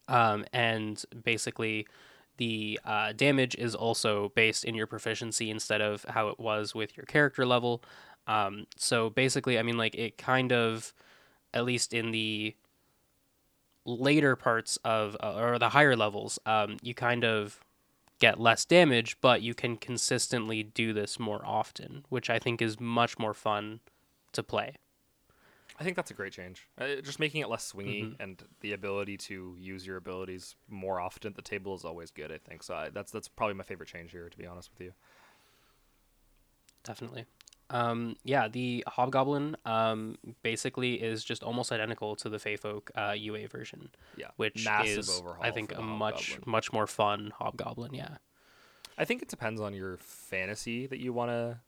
[0.08, 1.88] Um, and basically,
[2.38, 6.96] the uh, damage is also based in your proficiency instead of how it was with
[6.96, 7.84] your character level.
[8.28, 10.94] Um, so basically, I mean, like, it kind of,
[11.54, 12.56] at least in the
[13.86, 17.60] later parts of, uh, or the higher levels, um, you kind of
[18.20, 22.80] get less damage, but you can consistently do this more often, which I think is
[22.80, 23.80] much more fun
[24.34, 24.76] to play.
[25.80, 26.68] I think that's a great change.
[26.78, 28.16] Uh, just making it less swingy Mhm.
[28.20, 32.32] and the ability to use your abilities more often at the table is always good.
[32.34, 32.76] I think so.
[32.76, 34.94] I, that's that's probably my favorite change here, to be honest with you.
[36.84, 37.26] Definitely.
[37.72, 43.48] Um, yeah, the Hobgoblin um, basically is just almost identical to the Feyfolk uh, UA
[43.48, 45.44] version, Yeah, which massive is, overhaul.
[45.44, 46.52] I think, a much Hobgoblin.
[46.52, 47.94] much more fun Hobgoblin.
[47.94, 48.18] Yeah.
[48.98, 51.60] I think it depends on your fantasy that you want to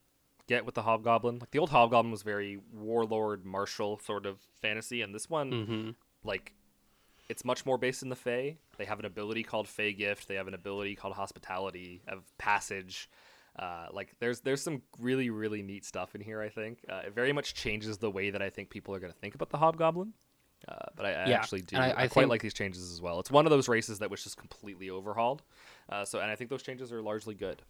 [0.47, 1.39] get with the Hobgoblin.
[1.39, 5.89] Like the old Hobgoblin was very warlord, martial sort of fantasy, and this one, Mm-hmm.
[6.23, 6.53] like,
[7.29, 8.57] it's much more based in the Fey.
[8.77, 10.27] They have an ability called Fey Gift.
[10.27, 13.07] They have an ability called Hospitality of Passage.
[13.59, 16.41] Uh, like there's there's some really really neat stuff in here.
[16.41, 19.11] I think uh, it very much changes the way that I think people are going
[19.11, 20.13] to think about the Hobgoblin.
[20.67, 21.75] Uh, but I, I Yeah, actually do.
[21.75, 23.19] I- I, I quite think- like these changes as well.
[23.19, 25.41] It's one of those races that was just completely overhauled.
[25.89, 27.61] Uh, so, and I think those changes are largely good.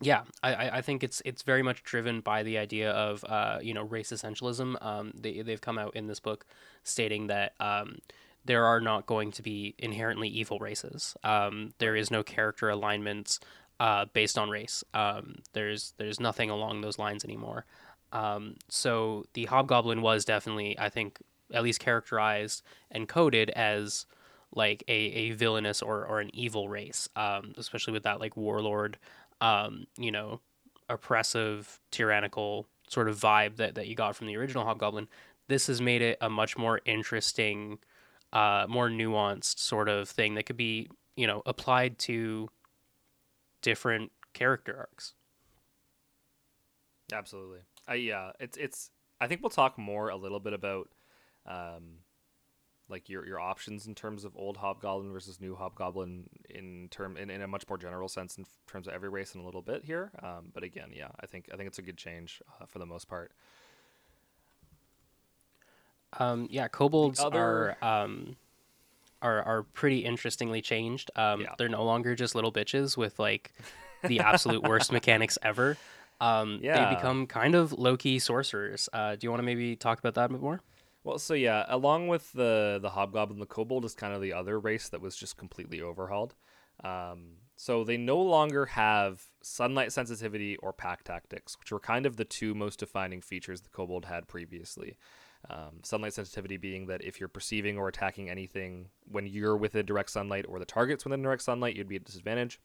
[0.00, 3.58] Yeah, I, I I think it's it's very much driven by the idea of uh,
[3.62, 4.80] you know race essentialism.
[4.84, 6.44] Um, they they've come out in this book
[6.84, 7.98] stating that um,
[8.44, 11.16] there are not going to be inherently evil races.
[11.24, 13.40] Um, there is no character alignments
[13.80, 14.84] uh, based on race.
[14.94, 17.64] Um, there's there's nothing along those lines anymore.
[18.12, 21.18] Um, so the hobgoblin was definitely, I think,
[21.52, 24.06] at least characterized and coded as
[24.54, 28.98] like a, a villainous or, or an evil race, um, especially with that like warlord,
[29.40, 30.40] um, you know,
[30.88, 35.08] oppressive, tyrannical sort of vibe that, that you got from the original Hobgoblin.
[35.48, 37.78] This has made it a much more interesting,
[38.32, 42.48] uh, more nuanced sort of thing that could be, you know, applied to
[43.62, 45.14] different character arcs.
[47.12, 47.60] Absolutely.
[47.86, 48.90] I yeah, it's it's.
[49.20, 50.88] I think we'll talk more a little bit about,
[51.46, 52.00] um,
[52.88, 57.30] like your your options in terms of old Hobgoblin versus new Hobgoblin in term in,
[57.30, 59.84] in a much more general sense in terms of every race in a little bit
[59.84, 60.10] here.
[60.22, 62.86] Um, but again, yeah, I think I think it's a good change uh, for the
[62.86, 63.32] most part.
[66.18, 68.36] Um, yeah, kobolds other- are um,
[69.22, 71.10] are are pretty interestingly changed.
[71.16, 71.54] Um, Yeah.
[71.58, 73.52] They're no longer just little bitches with like
[74.02, 75.76] the absolute worst mechanics ever.
[76.20, 76.88] Um, Yeah.
[76.88, 78.88] They become kind of low key sorcerers.
[78.92, 80.60] Uh, do you want to maybe talk about that a bit more?
[81.04, 84.58] Well, so yeah, along with the the hobgoblin, the kobold is kind of the other
[84.58, 86.34] race that was just completely overhauled.
[86.84, 92.16] Um, so they no longer have sunlight sensitivity or pack tactics, which were kind of
[92.16, 94.96] the two most defining features the kobold had previously.
[95.50, 100.10] Um, sunlight sensitivity being that if you're perceiving or attacking anything when you're within direct
[100.10, 102.60] sunlight or the target's within direct sunlight, you'd be at disadvantage.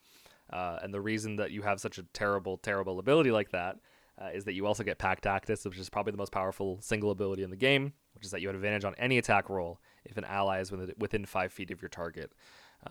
[0.51, 3.77] Uh, and the reason that you have such a terrible, terrible ability like that
[4.21, 7.11] uh, is that you also get Pack Tactics, which is probably the most powerful single
[7.11, 10.17] ability in the game, which is that you have advantage on any attack roll if
[10.17, 12.33] an ally is within, within five feet of your target.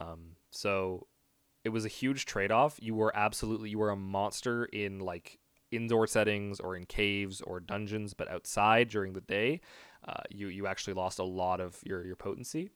[0.01, 1.07] Um, so
[1.65, 2.79] it was a huge trade off.
[2.81, 5.39] You were absolutely you were a monster in like
[5.73, 9.61] indoor settings or in caves or dungeons, but outside during the day,
[10.07, 12.71] uh, you you actually lost a lot of your your potency,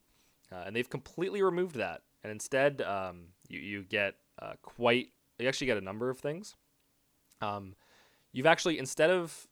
[0.51, 2.01] uh, and they've completely removed that.
[2.23, 6.55] And instead, um, you you get uh, quite you actually get a number of things.
[7.41, 7.75] Um,
[8.33, 9.47] you've actually instead of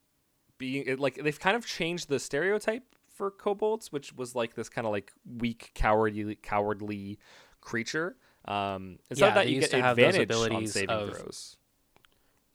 [0.57, 4.67] being it, like they've kind of changed the stereotype for kobolds, which was like this
[4.69, 7.17] kind of like weak, cowardly, cowardly
[7.61, 8.17] creature.
[8.45, 11.57] Um, instead Yeah, of that, you get advantage on saving of- throws.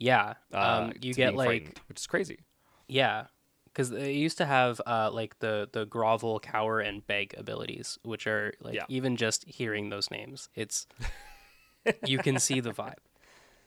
[0.00, 0.34] Yeah.
[0.52, 2.40] uh, Um, you to get like which is crazy.
[2.88, 3.26] yeah,
[3.66, 8.26] because they used to have uh like the the grovel, cower, and beg abilities, which
[8.26, 8.86] are like Yeah.
[8.88, 10.86] even just hearing those names, it's
[12.06, 12.94] you can see the vibe.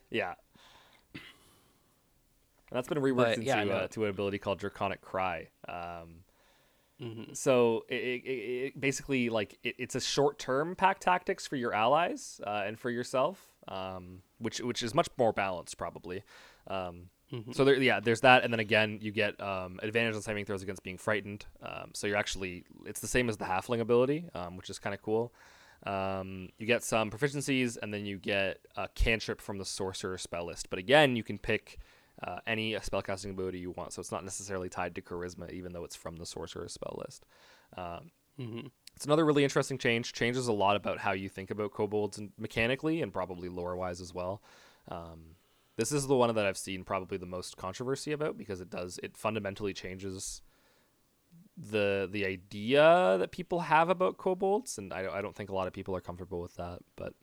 [0.09, 0.33] Yeah.
[1.13, 3.77] And that's been reworked But, yeah, into no.
[3.77, 5.49] uh, to an ability called Draconic Cry.
[5.67, 6.23] Um,
[7.01, 7.35] Mhm.
[7.35, 11.73] so it, it, it basically like it, it's a short term pack tactics for your
[11.73, 16.23] allies uh, and for yourself, um, which which is much more balanced probably.
[16.67, 17.55] Um, Mhm.
[17.55, 20.61] So there, yeah, there's that, and then again you get um, advantage on saving throws
[20.61, 21.45] against being frightened.
[21.63, 24.93] Um, so you're actually it's the same as the halfling ability, um, which is kind
[24.93, 25.33] of cool.
[25.85, 30.45] Um, you get some proficiencies, and then you get a cantrip from the sorcerer spell
[30.45, 30.69] list.
[30.69, 31.79] But again, you can pick
[32.21, 35.83] uh, any spellcasting ability you want, so it's not necessarily tied to charisma, even though
[35.85, 37.25] it's from the sorcerer spell list.
[37.75, 38.71] Um, Mhm.
[38.95, 40.13] It's another really interesting change.
[40.13, 44.01] Changes a lot about how you think about kobolds and mechanically, and probably lore wise
[44.01, 44.41] as well.
[44.89, 45.35] Um,
[45.75, 48.99] this is the one that I've seen probably the most controversy about because it does
[49.01, 50.41] it fundamentally changes
[51.57, 55.67] the the idea that people have about kobolds, and I, I don't think a lot
[55.67, 56.79] of people are comfortable with that.
[56.95, 57.13] But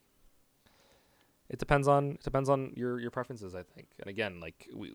[1.48, 3.88] it depends on it depends on your your preferences, I think.
[3.98, 4.92] And again, like we.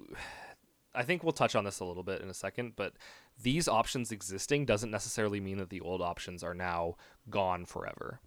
[0.96, 2.94] I think we'll touch on this a little bit in a second, but
[3.42, 6.96] these options existing doesn't necessarily mean that the old options are now
[7.30, 8.20] gone forever.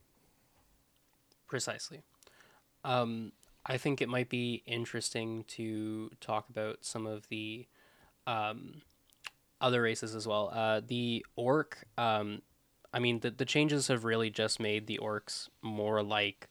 [1.46, 2.02] Precisely.
[2.84, 3.32] Um,
[3.64, 7.66] I think it might be interesting to talk about some of the
[8.26, 8.82] um,
[9.60, 10.50] other races as well.
[10.52, 12.42] Uh, the orc, um,
[12.92, 16.48] I mean, the, the changes have really just made the orcs more like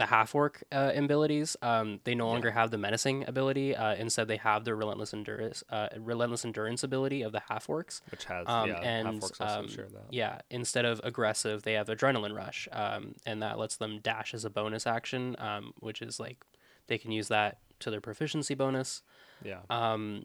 [0.00, 1.58] the half orc uh, abilities.
[1.60, 2.32] Um, they no Yeah.
[2.32, 3.76] longer have the menacing ability.
[3.76, 8.00] Uh, instead, they have the relentless endurance, uh, relentless endurance ability of the half orcs.
[8.08, 10.06] which has Um, yeah, and um, share that.
[10.08, 14.46] yeah, instead of aggressive, they have adrenaline rush, um, and that lets them dash as
[14.46, 16.38] a bonus action, um, which is like
[16.86, 19.02] they can use that to their proficiency bonus.
[19.44, 20.24] Yeah, Um,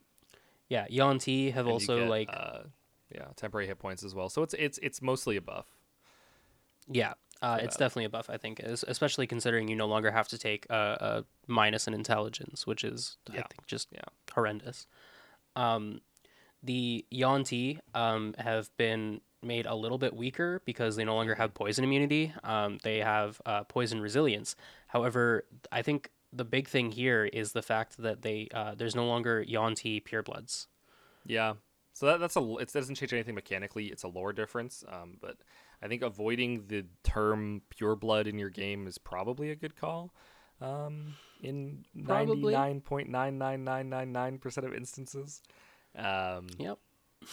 [0.70, 2.60] yeah, Yuan-ti have And also get, like uh,
[3.14, 4.30] yeah temporary hit points as well.
[4.30, 5.68] So it's it's it's mostly a buff.
[6.90, 7.14] yeah,
[7.46, 8.30] uh, it's definitely a buff.
[8.30, 11.94] I think, es- especially considering you no longer have to take a, a minus in
[11.94, 14.02] intelligence, which is I think just Yeah.
[14.34, 14.88] horrendous.
[15.56, 16.02] Um,
[16.64, 21.54] the Yuan-ti um, have been made a little bit weaker because they no longer have
[21.54, 22.34] poison immunity.
[22.44, 24.56] Um, they have uh, poison resilience.
[24.88, 29.06] However, I think the big thing here is the fact that they uh, there's no
[29.06, 30.68] longer Yuan-ti purebloods.
[31.26, 31.54] Yeah.
[31.96, 33.86] So that, that's a it doesn't change anything mechanically.
[33.86, 34.84] It's a lore difference.
[34.92, 35.38] Um, but
[35.82, 40.14] I think avoiding the term pure blood in your game is probably a good call.
[40.60, 45.42] Um, in ninety nine point nine nine nine nine nine percent of instances.
[45.98, 46.80] Um, Yep.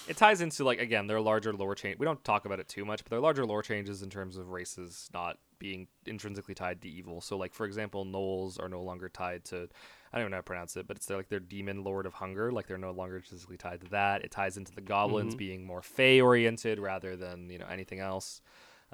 [0.06, 1.98] It ties into like again their larger lore change.
[1.98, 4.50] We don't talk about it too much, but their larger lore changes in terms of
[4.50, 7.20] races not being intrinsically tied to evil.
[7.20, 9.68] So like for example, gnolls are no longer tied to
[10.12, 12.04] I don't even know how to pronounce it, but it's their, like their demon lord
[12.04, 12.50] of hunger.
[12.52, 14.24] Like they're no longer intrinsically tied to that.
[14.24, 15.38] It ties into the goblins Mhm.
[15.38, 18.40] being more fey oriented rather than you know anything else.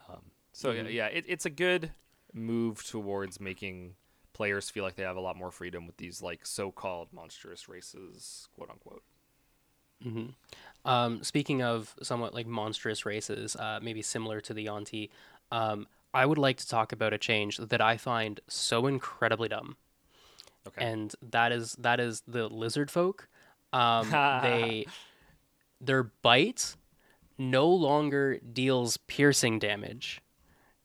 [0.08, 0.92] Um, so yeah, Mhm.
[0.92, 1.92] yeah, it, it's a good
[2.32, 3.94] move towards making
[4.34, 8.48] players feel like they have a lot more freedom with these like so-called monstrous races,
[8.54, 9.02] quote unquote.
[10.02, 10.28] hmm
[10.88, 15.10] Um, speaking of somewhat like monstrous races, uh, maybe similar to the Yuan-ti,
[15.52, 19.76] um, I would like to talk about a change that I find so incredibly dumb,
[20.66, 20.84] Okay.
[20.84, 23.28] and that is that is the lizard folk.
[23.72, 24.08] Um,
[24.42, 24.86] they
[25.80, 26.74] their bite
[27.36, 30.22] no longer deals piercing damage.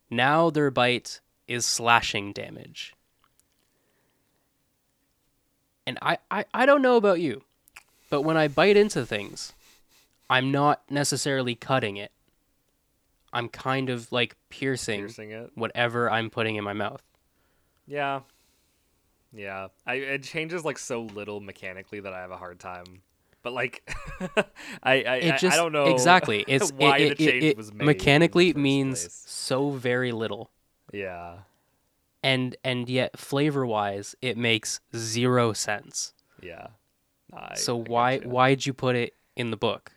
[0.10, 2.94] Now their bite is slashing damage.
[5.88, 7.44] And I, I, I don't know about you,
[8.10, 9.54] but when I bite into things,
[10.34, 12.12] I'm not necessarily cutting it.
[13.32, 15.52] I'm kind of like piercing, Piercing it.
[15.56, 17.02] whatever I'm putting in my mouth.
[17.88, 18.22] Yeah.
[19.34, 19.68] Yeah.
[19.86, 23.02] I it changes like so little mechanically that I have a hard time.
[23.42, 23.90] But like
[24.84, 24.94] I
[25.34, 26.46] I, just I don't know exactly.
[26.48, 27.86] It's why it, the it- change it- was made.
[27.86, 29.24] mechanically means place.
[29.26, 30.52] so very little.
[30.92, 31.38] Yeah.
[32.22, 36.68] and and yet flavor wise it makes zero sense Yeah.
[37.34, 38.30] I, so I why gotcha.
[38.30, 39.92] why'd you put it in the book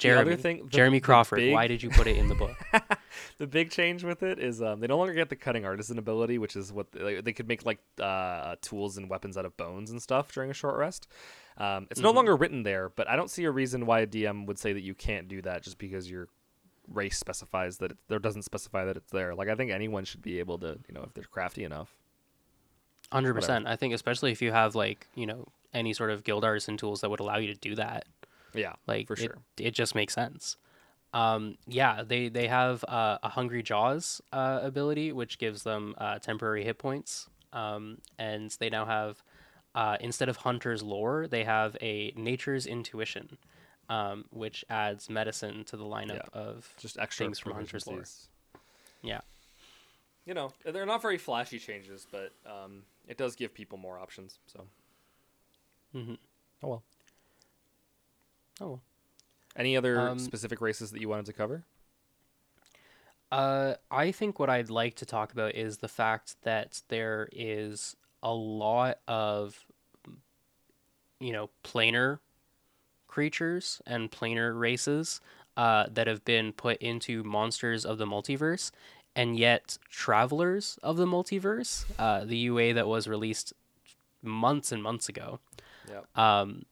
[0.00, 2.34] The other jeremy thing- the- jeremy crawford big- why did you put it in the
[2.34, 2.56] book
[3.38, 6.38] the big change with it is um, they no longer get the cunning artisan ability,
[6.38, 9.90] which is what they, they could make like uh, tools and weapons out of bones
[9.90, 11.08] and stuff during a short rest.
[11.56, 12.16] Um, it's no Mhm.
[12.16, 14.82] longer written there, but I don't see a reason why a DM would say that
[14.82, 16.28] you can't do that just because your
[16.92, 19.34] race specifies that it, there doesn't specify that it's there.
[19.34, 21.96] Like I think anyone should be able to, you know, if they're crafty enough.
[23.10, 23.66] Hundred percent.
[23.66, 27.00] I think especially if you have like you know any sort of guild artisan tools
[27.00, 28.04] that would allow you to do that,
[28.54, 29.38] Yeah, like for sure.
[29.58, 30.56] it just makes sense.
[31.14, 36.18] Um, yeah, they they have uh, a hungry jaws uh, ability, which gives them uh,
[36.18, 39.22] temporary hit points, um, and they now have
[39.74, 43.38] uh, instead of hunter's lore, they have a nature's intuition,
[43.88, 48.04] um, which adds medicine to the lineup of Just extra things from Hunter's Lore.
[49.02, 49.20] yeah.
[50.26, 54.38] You know, they're not very flashy changes, but um, it does give people more options.
[54.46, 54.66] So,
[55.92, 56.14] hmm
[56.62, 56.82] oh well.
[58.60, 58.80] Oh.
[59.56, 61.64] Any other Um, specific races that you wanted to cover?
[63.30, 67.96] Uh, I think what I'd like to talk about is the fact that there is
[68.22, 69.66] a lot of,
[71.20, 72.20] you know, planar
[73.06, 75.20] creatures and planar races
[75.56, 78.70] uh, that have been put into monsters of the multiverse,
[79.16, 83.52] and yet travelers of the multiverse, uh, the UA that was released
[84.22, 85.40] months and months ago,
[85.88, 86.16] Yep.
[86.18, 86.64] um,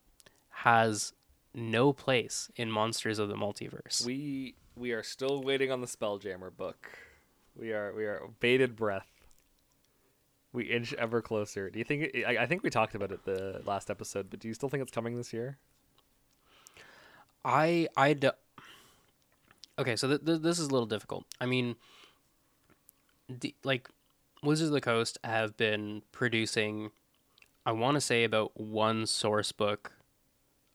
[0.49, 1.13] has
[1.53, 4.05] no place in monsters of the multiverse.
[4.05, 6.89] We we are still waiting on the Spelljammer book.
[7.55, 9.07] We are we are bated breath.
[10.53, 11.69] We inch ever closer.
[11.69, 12.11] Do you think?
[12.13, 14.69] It, I, I think we talked about it the last episode, but do you still
[14.69, 15.57] think it's coming this year?
[17.43, 18.29] I I d-
[19.79, 19.95] okay.
[19.95, 21.25] So th- th- this is a little difficult.
[21.41, 21.75] I mean,
[23.29, 23.89] the, like
[24.43, 26.91] Wizards of the Coast have been producing,
[27.65, 29.93] I want to say about one source book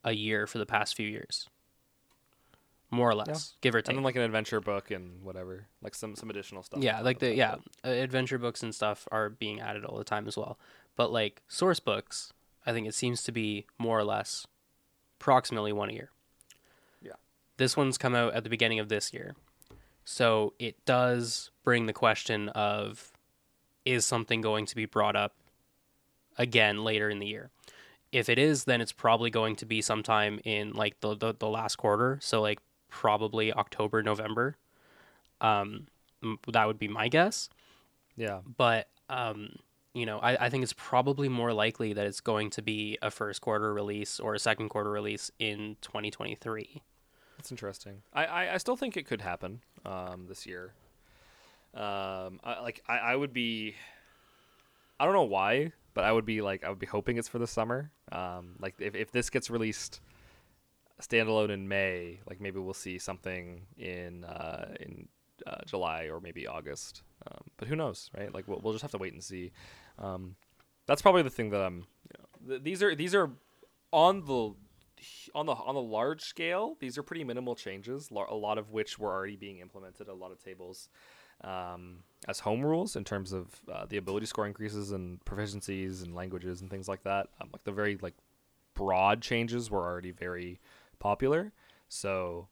[0.04, 1.48] a year for the past few years,
[2.90, 3.90] more or less, give or take.
[3.90, 6.82] And then like an adventure book and whatever, like some some additional stuff.
[6.82, 9.96] yeah, like the that, yeah, but- uh, adventure books and stuff are being added all
[9.98, 10.58] the time as well.
[10.96, 12.32] But like source books,
[12.66, 14.46] I think it seems to be more or less,
[15.20, 16.10] approximately one a year.
[17.00, 17.12] Yeah.
[17.56, 19.34] This one's come out at the beginning of this year,
[20.04, 23.12] so it does bring the question of,
[23.84, 25.34] is something going to be brought up
[26.36, 27.50] again later in the year?
[28.12, 31.48] If it is, then it's probably going to be sometime in like the the, the
[31.48, 34.56] last quarter, so like probably October, November.
[35.40, 35.88] Um,
[36.52, 37.48] that would be my guess
[38.16, 38.40] Yeah.
[38.56, 39.56] but um,
[39.92, 43.10] you know, I, I think it's probably more likely that it's going to be a
[43.10, 46.82] first quarter release or a second quarter release in 2023.
[47.36, 48.02] That's interesting.
[48.14, 50.74] I, I, I still think it could happen um, this year.
[51.74, 53.74] Um, I, like I, I would be,
[55.00, 57.38] I don't know why, but I would be like I would be hoping it's for
[57.38, 57.90] the summer.
[58.10, 60.00] Um, like if if this gets released
[61.00, 65.08] standalone in May, like maybe we'll see something in uh, in
[65.46, 67.02] uh, July or maybe August.
[67.26, 68.32] Um, but who knows, right?
[68.32, 69.52] Like we'll, we'll just have to wait and see.
[69.98, 70.36] Um,
[70.86, 71.76] that's probably the thing that I'm.
[71.76, 73.30] You know, th- these are these are
[73.92, 74.54] on the
[75.34, 76.76] on the on the large scale.
[76.80, 78.10] These are pretty minimal changes.
[78.10, 80.08] A lot of which were already being implemented.
[80.08, 80.88] A lot of tables
[81.42, 86.14] um, as home rules in terms of uh, the ability score increases and proficiencies and
[86.14, 87.28] languages and things like that.
[87.40, 88.14] Um, like the very like
[88.74, 90.60] broad changes were already very
[90.98, 91.52] popular.
[91.88, 92.48] So,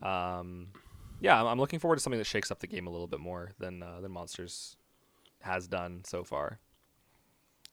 [0.00, 0.68] um,
[1.20, 3.20] yeah, I'm, I'm looking forward to something that shakes up the game a little bit
[3.20, 4.76] more than uh, than Monsters
[5.40, 6.58] has done so far.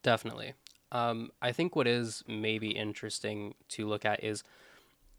[0.04, 0.54] Definitely.
[0.92, 4.44] Um, I think what is maybe interesting to look at is,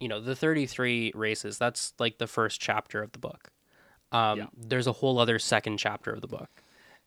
[0.00, 1.58] you know, the 33 races.
[1.58, 3.50] That's like the first chapter of the book.
[4.12, 4.46] Um, Yeah.
[4.56, 6.48] There's a whole other second chapter of the book.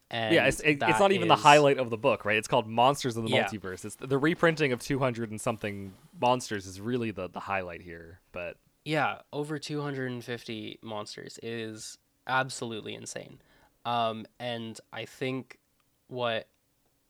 [0.09, 2.37] And yeah, it's, it, it's not even the highlight of the book, right?
[2.37, 3.45] It's called Monsters of the Yeah.
[3.45, 3.85] Multiverse.
[3.85, 8.19] It's the reprinting of 200 and something monsters is really the, the highlight here.
[8.33, 11.97] But Yeah, over 250 monsters is
[12.27, 13.39] absolutely insane.
[13.85, 15.59] Um, and I think
[16.07, 16.47] what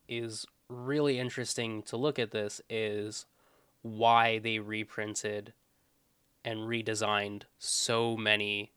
[0.08, 3.26] is really interesting to look at this is
[3.82, 5.54] why they reprinted
[6.46, 8.72] and redesigned so many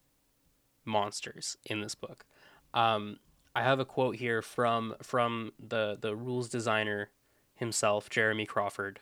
[0.85, 2.25] monsters in this book.
[2.73, 3.17] Um,
[3.55, 7.09] I have a quote here from from the the rules designer
[7.55, 8.99] himself, Jeremy Crawford,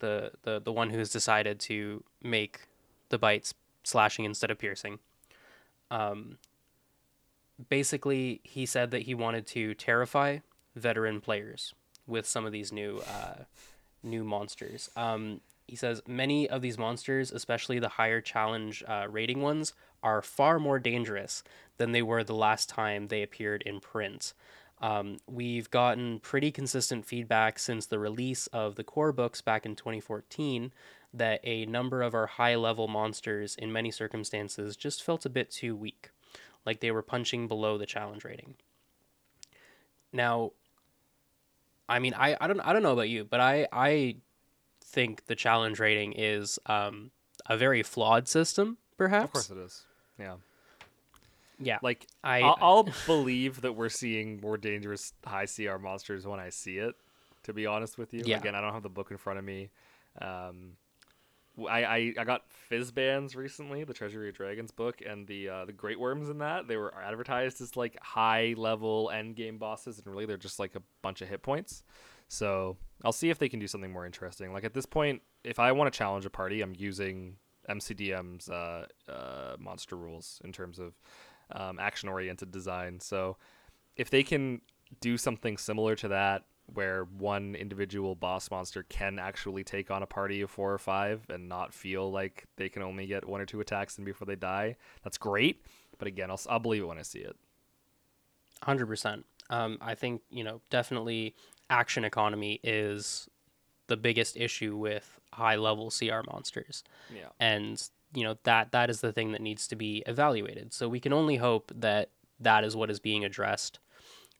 [0.00, 2.68] the the the one who's decided to make
[3.08, 4.98] the bites slashing instead of piercing.
[5.90, 6.38] Um,
[7.68, 10.38] basically, he said that he wanted to terrify
[10.74, 11.74] veteran players
[12.06, 13.44] with some of these new uh,
[14.02, 14.90] new monsters.
[14.96, 19.72] Um, he says many of these monsters, especially the higher challenge uh, rating ones,
[20.02, 21.42] are far more dangerous
[21.76, 24.34] than they were the last time they appeared in print.
[24.80, 29.76] Um, we've gotten pretty consistent feedback since the release of the core books back in
[29.76, 30.72] 2014
[31.14, 35.50] that a number of our high level monsters, in many circumstances, just felt a bit
[35.50, 36.10] too weak.
[36.64, 38.54] like they were punching below the challenge rating.
[40.12, 40.52] Now,
[41.88, 44.16] I mean, I, I don't I don't know about you, but I I
[44.84, 47.10] think the challenge rating is um,
[47.46, 49.24] a very flawed system, perhaps.
[49.24, 49.84] Of course it is.
[50.18, 50.36] Yeah.
[51.58, 51.78] Yeah.
[51.82, 56.50] Like I I'll, I'll believe that we're seeing more dangerous high CR monsters when I
[56.50, 56.94] see it.
[57.44, 58.38] To be honest with you, Yeah.
[58.38, 59.70] again, I don't have the book in front of me.
[60.20, 60.76] Um,
[61.68, 65.72] I, I, I got Fizzbands recently, the Treasury of Dragons book, and the uh, the
[65.72, 70.06] Great Worms in that they were advertised as like high level end game bosses, and
[70.06, 71.82] really they're just like a bunch of hit points.
[72.28, 74.52] So I'll see if they can do something more interesting.
[74.54, 77.36] Like at this point, if I want to challenge a party, I'm using
[77.68, 80.94] MCDM's uh, uh, monster rules in terms of
[81.50, 83.00] um, action oriented design.
[83.00, 83.36] So
[83.96, 84.60] if they can
[85.00, 90.06] do something similar to that, where one individual boss monster can actually take on a
[90.06, 93.46] party of four or five and not feel like they can only get one or
[93.46, 95.64] two attacks in before they die, that's great.
[95.98, 97.36] But again, I'll, I'll believe it when I see it.
[98.62, 99.26] Hundred percent.
[99.50, 101.34] Um, I think you know definitely
[101.68, 103.28] action economy is
[103.92, 106.82] the biggest issue with high level CR monsters,
[107.14, 107.28] Yeah.
[107.38, 107.76] and
[108.14, 110.72] you know that that is the thing that needs to be evaluated.
[110.72, 113.78] So we can only hope that that is what is being addressed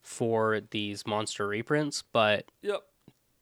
[0.01, 2.83] for these monster reprints, but Yep.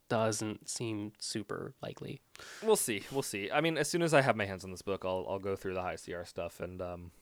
[0.08, 2.20] doesn't seem super likely.
[2.62, 3.02] We'll see.
[3.12, 3.50] We'll see.
[3.50, 5.54] I mean, as soon as I have my hands on this book, I'll I'll go
[5.56, 7.12] through the high CR stuff and um,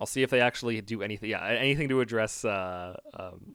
[0.00, 1.30] I'll see if they actually do anything.
[1.30, 3.54] Yeah, anything to address uh, um,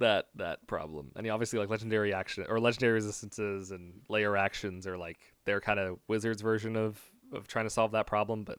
[0.00, 1.12] that that problem.
[1.14, 5.78] And obviously, like legendary action or legendary resistances and lair actions are like they're kind
[5.78, 7.00] of wizards version of
[7.32, 8.42] of trying to solve that problem.
[8.42, 8.58] But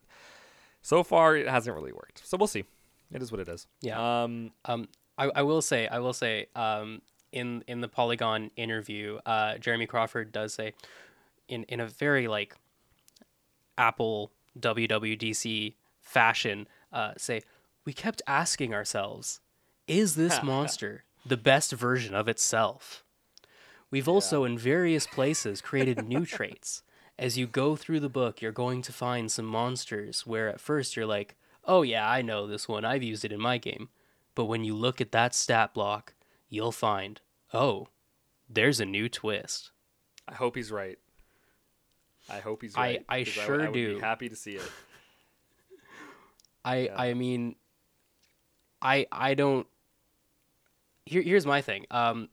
[0.81, 2.25] so far, it hasn't really worked.
[2.25, 2.63] So we'll see.
[3.11, 3.67] It is what it is.
[3.81, 4.23] Yeah.
[4.23, 4.51] Um.
[4.65, 4.87] Um,
[5.17, 9.85] I, I will say, I will say, um, in in the Polygon interview, uh, Jeremy
[9.85, 10.73] Crawford does say,
[11.47, 12.55] in in a very like
[13.77, 17.41] Apple WWDC fashion, uh, say
[17.83, 19.41] we kept asking ourselves,
[19.87, 23.03] is this monster the best version of itself?
[23.89, 26.83] We've also in various places created new traits.
[27.19, 30.95] As you go through the book, you're going to find some monsters where at first
[30.95, 33.89] you're like, oh yeah, I know this one, I've used it in my game.
[34.33, 36.13] But when you look at that stat block,
[36.49, 37.19] you'll find,
[37.53, 37.89] oh,
[38.49, 39.71] there's a new twist.
[40.27, 40.97] I hope he's right.
[42.29, 43.05] I hope he's I- right.
[43.09, 43.95] I 'cause sure I would do.
[43.95, 44.71] Be happy to see it.
[46.65, 46.95] I Yeah.
[47.01, 47.55] I mean
[48.81, 49.67] I I don't
[51.05, 51.85] here here's my thing.
[51.91, 52.29] Um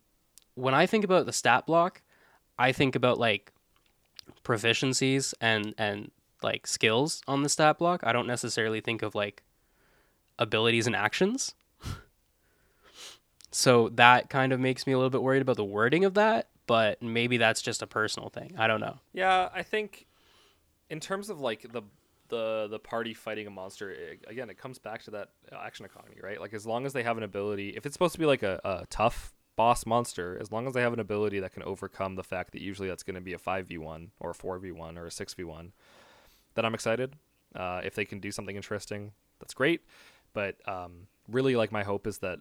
[0.54, 2.02] when I think about the stat block,
[2.58, 3.52] I think about like
[4.44, 6.10] proficiencies and and
[6.42, 8.00] like skills on the stat block.
[8.04, 9.42] I don't necessarily think of like
[10.38, 11.54] abilities and actions.
[13.50, 16.48] so that kind of makes me a little bit worried about the wording of that,
[16.66, 18.54] but maybe that's just a personal thing.
[18.58, 18.98] I don't know.
[19.12, 20.06] Yeah, I think
[20.90, 21.82] in terms of like the
[22.28, 26.16] the the party fighting a monster, it, again, it comes back to that action economy,
[26.22, 26.40] right?
[26.40, 28.60] Like as long as they have an ability, if it's supposed to be like a,
[28.64, 32.22] a tough boss monster, as long as they have an ability that can overcome the
[32.22, 34.70] fact that usually that's going to be a five v one or a four v
[34.70, 35.72] one or a six v one,
[36.54, 37.16] then I'm excited.
[37.54, 39.80] Uh, if they can do something interesting, that's great.
[40.32, 42.40] But um, really, like my hope is that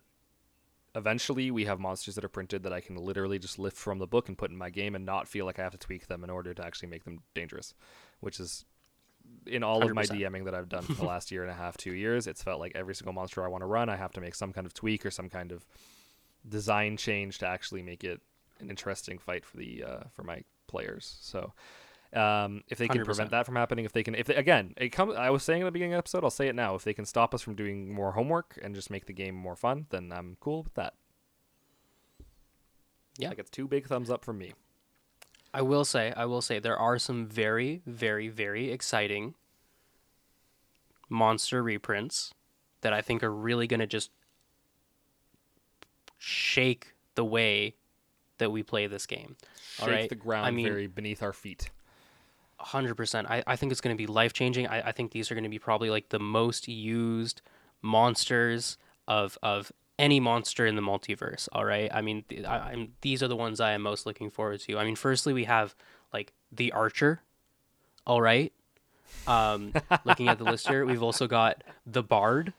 [0.95, 4.07] eventually we have monsters that are printed that I can literally just lift from the
[4.07, 6.23] book and put in my game and not feel like I have to tweak them
[6.23, 7.73] in order to actually make them dangerous,
[8.19, 8.65] which is
[9.45, 11.77] in all of my DMing that I've done for the last year and a half,
[11.77, 14.21] two years, it's felt like every single monster I want to run, I have to
[14.21, 15.65] make some kind of tweak or some kind of
[16.47, 18.21] design change to actually make it
[18.59, 21.17] an interesting fight for the uh, for my players.
[21.21, 21.53] So
[22.13, 23.05] um, if they can 100%.
[23.05, 25.15] prevent that from happening, if they can, if they, again, it comes.
[25.15, 26.75] I was saying at the beginning of the episode, I'll say it now.
[26.75, 29.55] If they can stop us from doing more homework and just make the game more
[29.55, 30.93] fun, then I'm cool with that.
[33.19, 33.29] Yeah.
[33.29, 34.53] like it's two big thumbs up from me.
[35.53, 39.35] I will say, I will say, there are some very, very, very exciting
[41.09, 42.33] monster reprints
[42.81, 44.11] that I think are really going to just
[46.17, 47.75] shake the way
[48.37, 49.35] that we play this game.
[49.77, 50.09] Shake right.
[50.09, 51.69] the ground I mean, very beneath our feet.
[52.59, 53.29] hundred percent.
[53.29, 54.67] I, I think it's going to be life changing.
[54.67, 57.41] I, I think these are going to be probably like the most used
[57.81, 58.77] monsters
[59.07, 61.49] of of any monster in the multiverse.
[61.51, 61.89] All right.
[61.93, 64.77] I mean, th- I, I'm these are the ones I am most looking forward to.
[64.77, 65.75] I mean, firstly, we have
[66.13, 67.21] like the Archer.
[68.05, 68.53] All right.
[69.25, 69.73] Um,
[70.05, 72.53] looking at the list here, we've also got the Bard.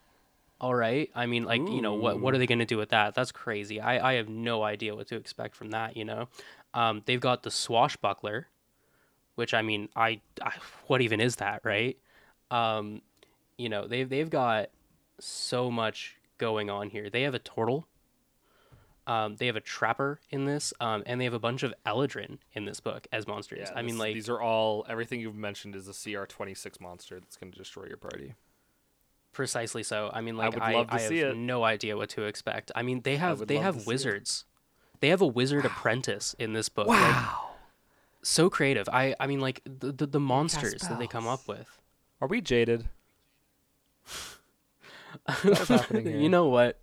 [0.60, 1.08] All right.
[1.14, 3.14] I mean, like, you know, what what are they going to do with that?
[3.14, 3.80] That's crazy.
[3.80, 6.28] I, I have no idea what to expect from that, you know.
[6.74, 8.48] Um, they've got the Swashbuckler,
[9.36, 10.54] which I mean, I, I
[10.88, 11.96] what even is that, right?
[12.50, 13.02] Um,
[13.56, 14.70] you know, they've they've got
[15.20, 17.10] so much going on here.
[17.10, 17.86] They have a turtle.
[19.06, 22.38] Um, they have a trapper in this, um, and they have a bunch of Eladrin
[22.52, 23.68] in this book as monsters.
[23.74, 26.78] I mean, this- like, these are all everything you've mentioned is a CR twenty six
[26.78, 28.34] monster that's going to destroy your party.
[29.32, 30.10] Precisely so.
[30.12, 31.36] I mean, like I would I, love to I have see it.
[31.36, 32.70] no idea what to expect.
[32.74, 34.44] I mean, they have they have wizards.
[35.00, 36.88] They have a wizard apprentice in this book.
[36.88, 37.24] Like,
[38.22, 38.88] so creative.
[38.90, 41.80] I I mean, like the the, the monsters that they come up with.
[42.20, 42.88] Are we jaded?
[45.42, 46.18] What's happening here?
[46.18, 46.80] you know what?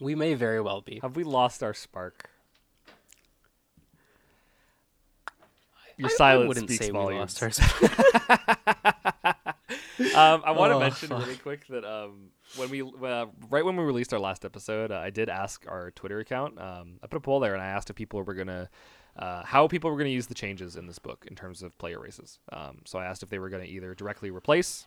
[0.00, 0.98] We may very well be.
[1.02, 2.30] Have we lost our spark?
[5.96, 7.40] Your I- I silence wouldn't speaks say we volumes.
[7.42, 7.84] lost our
[10.34, 11.20] um, I want to Oh, mention fuck.
[11.20, 14.98] really quick that um, when we uh, right when we released our last episode, uh,
[14.98, 16.60] I did ask our Twitter account.
[16.60, 18.68] Um, I put a poll there and I asked if people were gonna
[19.16, 21.98] uh, how people were gonna use the changes in this book in terms of player
[21.98, 22.38] races.
[22.52, 24.86] Um, so I asked if they were gonna either directly replace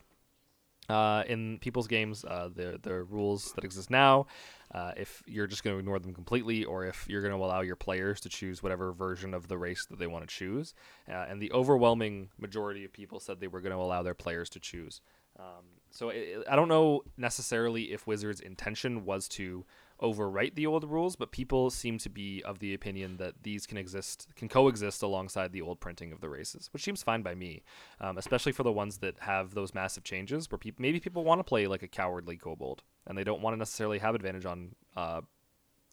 [0.90, 4.26] uh, in people's games uh, the the rules that exist now.
[4.72, 7.62] Uh, if you're just going to ignore them completely, or if you're going to allow
[7.62, 10.76] your players to choose whatever version of the race that they want to choose,
[11.08, 14.48] uh, and the overwhelming majority of people said they were going to allow their players
[14.50, 15.02] to choose.
[15.40, 19.66] Um, so it, I don't know necessarily if Wizards' intention was to
[20.02, 23.78] overwrite the old rules, but people seem to be of the opinion that these can
[23.78, 27.64] exist, can coexist alongside the old printing of the races, which seems fine by me,
[28.00, 31.40] um, especially for the ones that have those massive changes where peop maybe people want
[31.40, 34.76] to play like a cowardly kobold and they don't want to necessarily have advantage on
[34.96, 35.22] uh,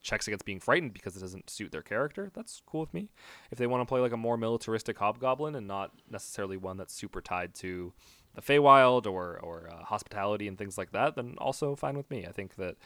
[0.02, 2.30] checks against being frightened because it doesn't suit their character.
[2.32, 3.10] That's cool with me.
[3.50, 6.94] If they want to play like a more militaristic hobgoblin and not necessarily one that's
[6.94, 7.92] super tied to
[8.34, 12.26] the Feywild or or uh, hospitality and things like that, then also fine with me.
[12.26, 12.76] I think that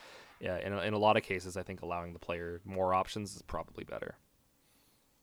[0.41, 3.37] yeah, in a, in a lot of cases, I think allowing the player more options
[3.37, 4.17] is probably better.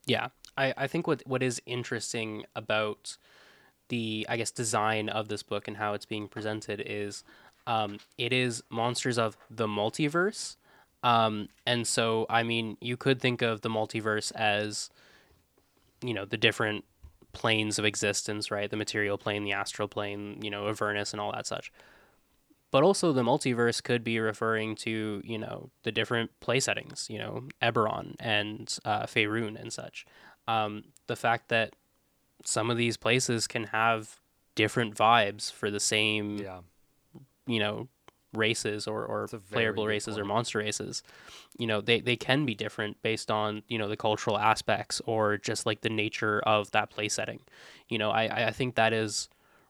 [0.05, 3.17] Yeah, I, I think what what is interesting about
[3.89, 7.23] the I guess design of this book and how it's being presented is
[7.65, 10.55] um, it is monsters of the multiverse,
[11.03, 14.89] um, and so I mean you could think of the multiverse as
[16.01, 16.85] you know the different
[17.33, 18.69] planes of existence, right?
[18.69, 21.71] The material plane, the astral plane, you know, Avernus, and all that such.
[22.69, 27.17] But also the multiverse could be referring to, you know, the different play settings, you
[27.17, 30.05] know, Eberron and uh, Faerun and such.
[30.47, 31.73] Um, the fact that
[32.43, 34.19] some of these places can have
[34.55, 36.59] different vibes for the same, Yeah,
[37.45, 37.87] you know,
[38.33, 41.03] races or, or That's a very playable races or monster races.
[41.57, 45.37] You know, they, they can be different based on, you know, the cultural aspects or
[45.37, 47.39] just like the nature of that play setting.
[47.87, 49.29] You know, I, I think that is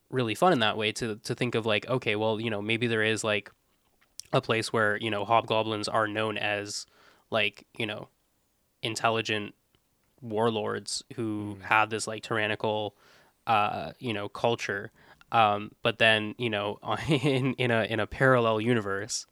[0.09, 2.87] really fun in that way to to think of like, okay, well, you know, maybe
[2.87, 3.51] there is like
[4.33, 6.85] a place where, you know, hobgoblins are known as
[7.29, 8.09] like, you know,
[8.81, 9.53] intelligent
[10.21, 12.95] warlords who have this like tyrannical
[13.45, 14.91] uh, you know, culture.
[15.31, 19.25] Um, but then, you know, in in a in a parallel universe,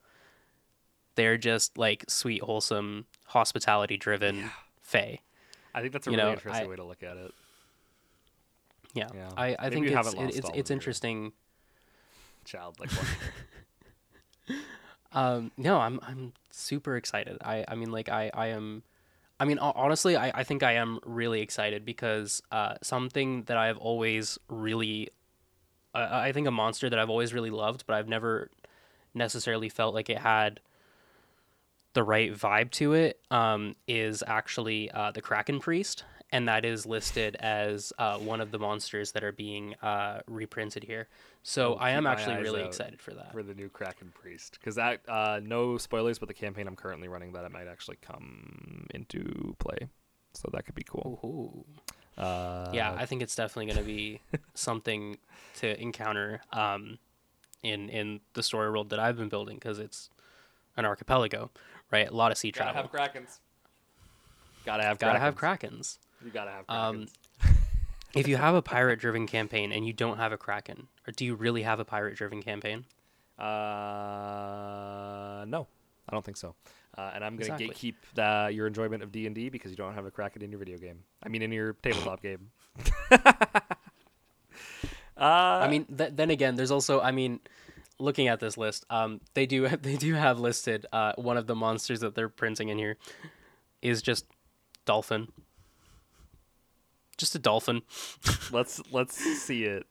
[1.16, 4.52] they're just like sweet, wholesome, hospitality driven
[4.82, 5.20] fae.
[5.74, 7.32] I think that's a You really know, interesting I- way to look at it.
[8.96, 9.10] Yeah.
[9.14, 9.30] Yeah.
[9.38, 11.34] I, I Maybe think it's haven't lost it, it's it's interesting.
[12.46, 14.62] Child like wonder.
[15.12, 17.38] Um, no, I'm I'm super excited.
[17.41, 18.84] I I mean like I I am
[19.39, 23.78] I mean honestly I I think I am really excited because uh something that I've
[23.78, 25.10] always really
[25.93, 28.50] I I think a monster that I've always really loved, but I've never
[29.14, 30.60] necessarily felt like it had
[31.93, 36.04] the right vibe to it um, is actually uh, the Kraken Priest,
[36.36, 40.84] and that is listed as uh, one of the monsters that are being uh, reprinted
[40.84, 41.08] here.
[41.44, 43.32] So I'll I am actually really excited for that.
[43.32, 47.08] for the new Kraken Priest because that uh, no spoilers, but the campaign I'm currently
[47.08, 49.88] running that it might actually come into play,
[50.34, 51.20] so that could be cool.
[51.24, 52.22] Ooh.
[52.22, 54.20] Uh, yeah, I think it's definitely going to be
[54.56, 55.18] something
[55.60, 56.98] to encounter um,
[57.64, 60.10] in in the story world that I've been building because it's
[60.76, 61.50] an archipelago,
[61.92, 62.10] right?
[62.10, 62.74] A lot of sea travel.
[62.74, 63.14] gotta travel.
[63.14, 63.40] have Krakens.
[64.66, 65.22] Gotta have Gotta Krakens.
[65.22, 65.98] have krakens.
[66.24, 67.07] You gotta have Um,
[68.16, 71.36] If you have a pirate-driven campaign and you don't have a kraken, or do you
[71.36, 72.86] really have a pirate-driven campaign?
[73.38, 73.43] Uh,
[75.47, 75.68] no,
[76.07, 76.55] I don't think so.
[76.97, 77.91] Uh, and I'm gonna Exactly.
[77.91, 80.49] gatekeep the, your enjoyment of D and D because you don't have a Kraken in
[80.49, 81.03] your video game.
[81.24, 82.51] I mean, in your tabletop game.
[83.11, 83.18] uh,
[85.18, 87.41] I mean, th- then again, there's also, I mean,
[87.99, 91.55] looking at this list, um, they do they do have listed uh, one of the
[91.55, 92.95] monsters that they're printing in here
[93.82, 94.26] is just
[94.86, 95.28] dolphin,
[97.18, 97.82] just a dolphin.
[98.51, 99.86] let's let's see it.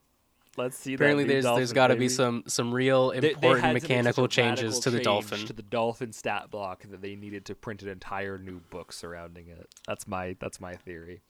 [0.57, 0.95] Let's see.
[0.95, 3.63] Apparently, that new there's there's dolphin, got to be some some real They- they important
[3.65, 5.47] had to make such a mechanical changes radical to the change dolphin.
[5.47, 9.49] to the dolphin stat block that they needed to print an entire new book surrounding
[9.49, 9.69] it.
[9.87, 11.23] That's my that's my theory.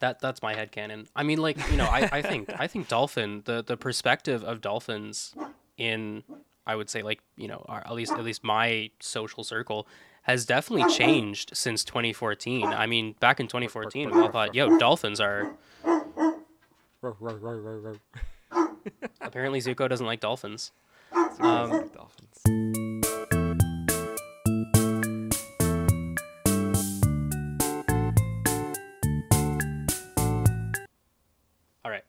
[0.00, 1.06] That that's my headcanon.
[1.16, 4.60] I mean, like you know, I, I think I think dolphin the the perspective of
[4.60, 5.34] dolphins
[5.76, 6.22] in
[6.66, 9.86] I would say like you know our, at least at least my social circle
[10.22, 12.66] has definitely changed since 2014.
[12.66, 15.52] I mean, back in 2014, we all thought, yo, dolphins are.
[19.20, 20.70] Apparently, Zuko doesn't like dolphins.
[21.40, 22.40] Um, Dolphins.
[31.84, 32.04] all right.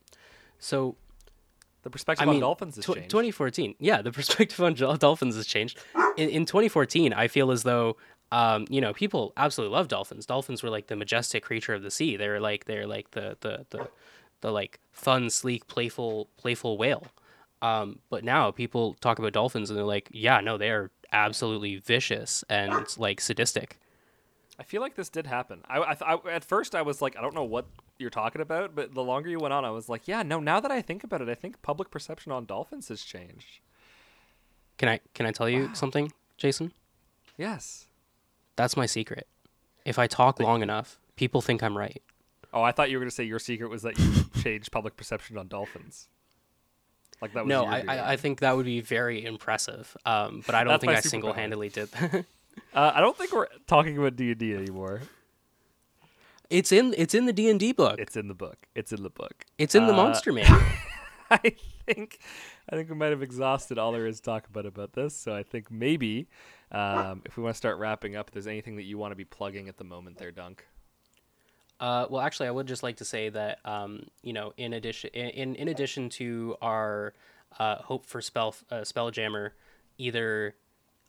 [0.59, 0.95] So
[1.83, 3.09] The perspective I mean, on Dolphins has tw- changed.
[3.09, 3.75] 2014.
[3.79, 5.77] Yeah, the perspective on Dolphins has changed.
[6.17, 7.97] In, in 2014, I feel as though
[8.31, 10.25] um, you know people absolutely love dolphins.
[10.25, 12.17] Dolphins were like the majestic creature of the sea.
[12.17, 13.89] They're like they're like the the the,
[14.41, 17.05] the like fun, sleek, playful playful whale.
[17.61, 21.77] Um, but now people talk about dolphins and they're like, yeah, no, they are absolutely
[21.77, 23.79] vicious and like sadistic.
[24.59, 25.61] I feel like this did happen.
[25.69, 27.65] I, I, I at first I was like, I don't know what
[28.03, 30.39] you're talking about, but the longer you went on, I was like, yeah, no.
[30.39, 33.59] Now that I think about it, I think public perception on dolphins has changed.
[34.77, 36.71] Can I can I tell you something, Jason?
[37.37, 37.87] Yes.
[38.55, 39.27] That's my secret.
[39.85, 42.01] If I talk long enough, people think I'm right.
[42.53, 44.95] Oh, I thought you were going to say your secret was that you changed public
[44.95, 46.07] perception on dolphins.
[47.21, 47.89] Like that was No, your I, doing.
[47.89, 49.95] I, I think that would be very impressive.
[50.05, 52.25] Um, but I don't think I single handedly did that.
[52.71, 55.01] Uh, I don't think we're talking about D and D anymore.
[56.53, 57.99] It's in it's in the D and D book.
[57.99, 58.67] It's in the book.
[58.75, 59.45] It's in the book.
[59.57, 60.61] It's in the uh, Monster Manual.
[61.31, 61.55] I
[61.87, 62.19] think
[62.69, 65.15] I think we might have exhausted all there is to talk about about this.
[65.15, 66.27] So I think maybe
[66.71, 69.15] um, if we want to start wrapping up, if there's anything that you want to
[69.15, 70.65] be plugging at the moment, there, Dunk.
[71.79, 75.09] Uh, well, actually, I would just like to say that um, you know, in addition,
[75.09, 77.13] in in addition to our
[77.57, 79.51] uh, hope for spell uh, Spelljammer,
[79.97, 80.55] either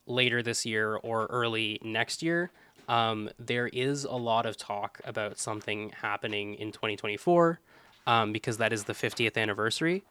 [0.07, 2.51] later this year or early next year,
[2.89, 7.61] um, there is a lot of talk about something happening in 2024,
[8.07, 10.05] um, because that is the 50th anniversary.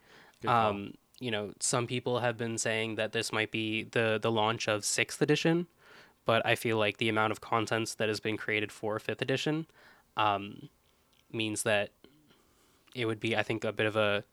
[0.45, 4.67] Um, you know, some people have been saying that this might be the the launch
[4.67, 5.67] of sixth edition,
[6.25, 9.67] but I feel like the amount of contents that has been created for fifth edition
[10.17, 10.69] um,
[11.31, 11.91] means that
[12.95, 14.23] it would be, I think, a bit of a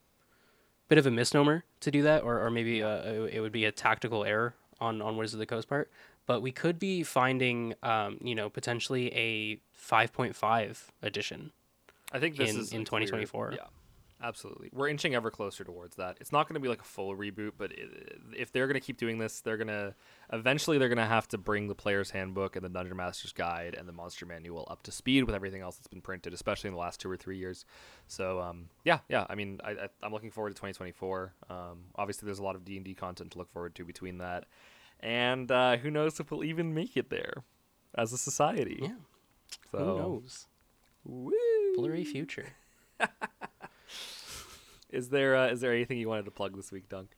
[0.88, 3.72] bit of a misnomer to do that, or, or maybe uh it would be a
[3.72, 5.91] tactical error on on Wizards of the Coast part.
[6.30, 11.50] But we could be finding, um, you know, potentially a 5.5 edition.
[12.12, 13.54] I think this in- is in clear- 2024.
[13.56, 13.66] Yeah,
[14.22, 14.70] absolutely.
[14.72, 16.18] We're inching ever closer towards that.
[16.20, 18.80] It's not going to be like a full reboot, but it, if they're going to
[18.80, 19.92] keep doing this, they're going to
[20.32, 23.74] eventually they're going to have to bring the player's handbook and the dungeon master's guide
[23.76, 26.74] and the monster manual up to speed with everything else that's been printed, especially in
[26.74, 27.64] the last two or three years.
[28.06, 29.26] So um, yeah, yeah.
[29.28, 31.32] I mean, I, I, I'm looking forward to 2024.
[31.50, 31.56] Um,
[31.96, 34.44] obviously, there's a lot of D and D content to look forward to between that,
[35.01, 37.34] and uh, who knows if we'll even make it there
[37.96, 38.78] as a society.
[38.82, 38.88] Yeah,
[39.72, 40.46] So who knows?
[41.05, 41.32] Woo.
[41.76, 42.46] Blurry future.
[44.90, 47.11] Is there uh, is there anything you wanted to plug this week, Dunk?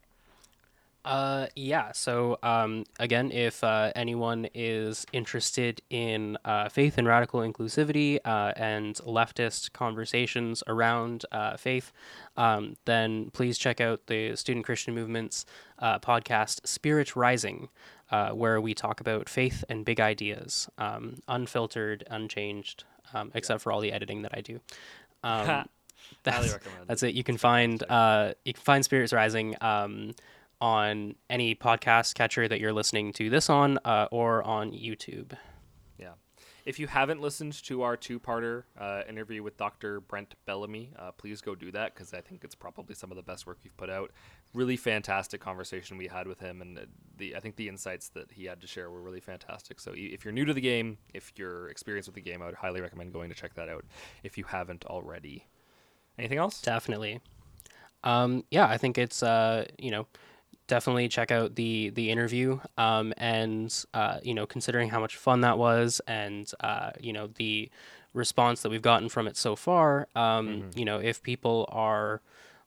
[1.04, 1.90] Uh, yeah.
[1.92, 8.52] So, um, again, if uh, anyone is interested in uh, faith and radical inclusivity uh,
[8.56, 11.92] and leftist conversations around uh, faith,
[12.36, 15.44] um, then please check out the Student Christian Movement's
[15.80, 17.68] uh, podcast, Spirit Rising,
[18.12, 23.72] uh, where we talk about faith and big ideas, um, unfiltered, unchanged, um, except for
[23.72, 24.60] all the editing that I do.
[25.24, 25.68] Um, Highly
[26.24, 26.88] that's, recommend.
[26.88, 27.14] that's it.
[27.14, 30.14] You can find uh, you can find Spirits Rising um,
[30.62, 35.32] on any podcast catcher that you're listening to this on, uh, or on YouTube.
[35.98, 36.12] Yeah.
[36.64, 40.00] If you haven't listened to our two-parter uh, interview with Dr.
[40.00, 43.24] Brent Bellamy, uh, please go do that because I think it's probably some of the
[43.24, 44.12] best work we've put out.
[44.54, 46.82] Really fantastic conversation we had with him, and uh,
[47.16, 49.80] the I think the insights that he had to share were really fantastic.
[49.80, 52.54] So if you're new to the game, if you're experienced with the game, I would
[52.54, 53.84] highly recommend going to check that out
[54.22, 55.48] if you haven't already.
[56.16, 56.62] Anything else?
[56.62, 57.20] Definitely.
[58.04, 60.06] Um, yeah, I think it's uh, you know
[60.72, 65.42] definitely check out the the interview um, and uh, you know considering how much fun
[65.42, 67.68] that was and uh, you know the
[68.14, 72.22] response that we've gotten from it so far um, you know if people are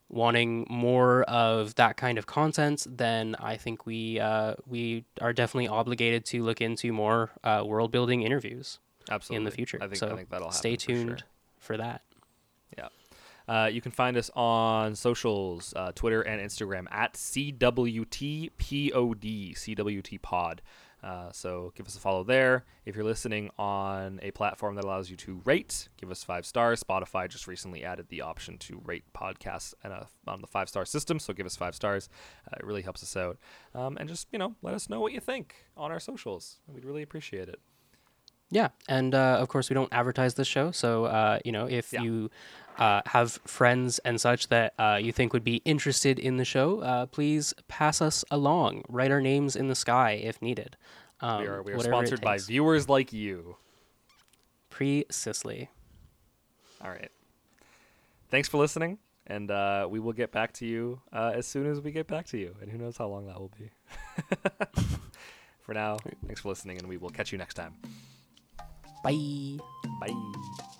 [0.07, 5.67] wanting more of that kind of content then i think we uh, we are definitely
[5.67, 8.77] obligated to look into more uh, world building interviews
[9.09, 9.37] Absolutely.
[9.37, 10.57] in the future I think, so I think that'll happen.
[10.57, 10.95] stay for sure.
[10.95, 11.23] tuned
[11.57, 12.03] for that
[12.77, 12.89] Yeah.
[13.47, 18.49] Uh, you can find us on socials, uh, Twitter and Instagram at CWTPOD,
[19.55, 20.61] CWT Pod.
[21.03, 22.65] Uh, so give us a follow there.
[22.83, 26.83] If you're listening on a platform that allows you to rate, give us five stars.
[26.83, 30.83] Spotify just recently added the option to rate podcasts and, uh, on the five star
[30.83, 32.09] system, so give us five stars.
[32.51, 33.37] Uh, it really helps us out.
[33.75, 36.57] Um, and just, you know, let us know what you think on our socials.
[36.67, 37.59] We'd really appreciate it.
[38.51, 41.91] Yeah, and uh, of course we don't advertise this show, so uh, you know if
[41.91, 42.03] Yeah.
[42.03, 42.29] you
[42.77, 46.79] uh, have friends and such that uh, you think would be interested in the show,
[46.81, 48.83] uh, please pass us along.
[48.89, 50.77] Write our names in the sky if needed.
[51.21, 53.55] Um, we are, we are sponsored by viewers like you.
[54.69, 55.69] Pre Sisley.
[56.83, 57.09] All right.
[58.29, 58.99] Thanks for listening.
[59.27, 62.25] and uh, we will get back to you uh, as soon as we get back
[62.27, 62.55] to you.
[62.61, 63.71] And who knows how long that will be.
[65.61, 67.73] for now, thanks for listening, and we will catch you next time.
[69.05, 69.11] 拜
[69.99, 70.74] 拜。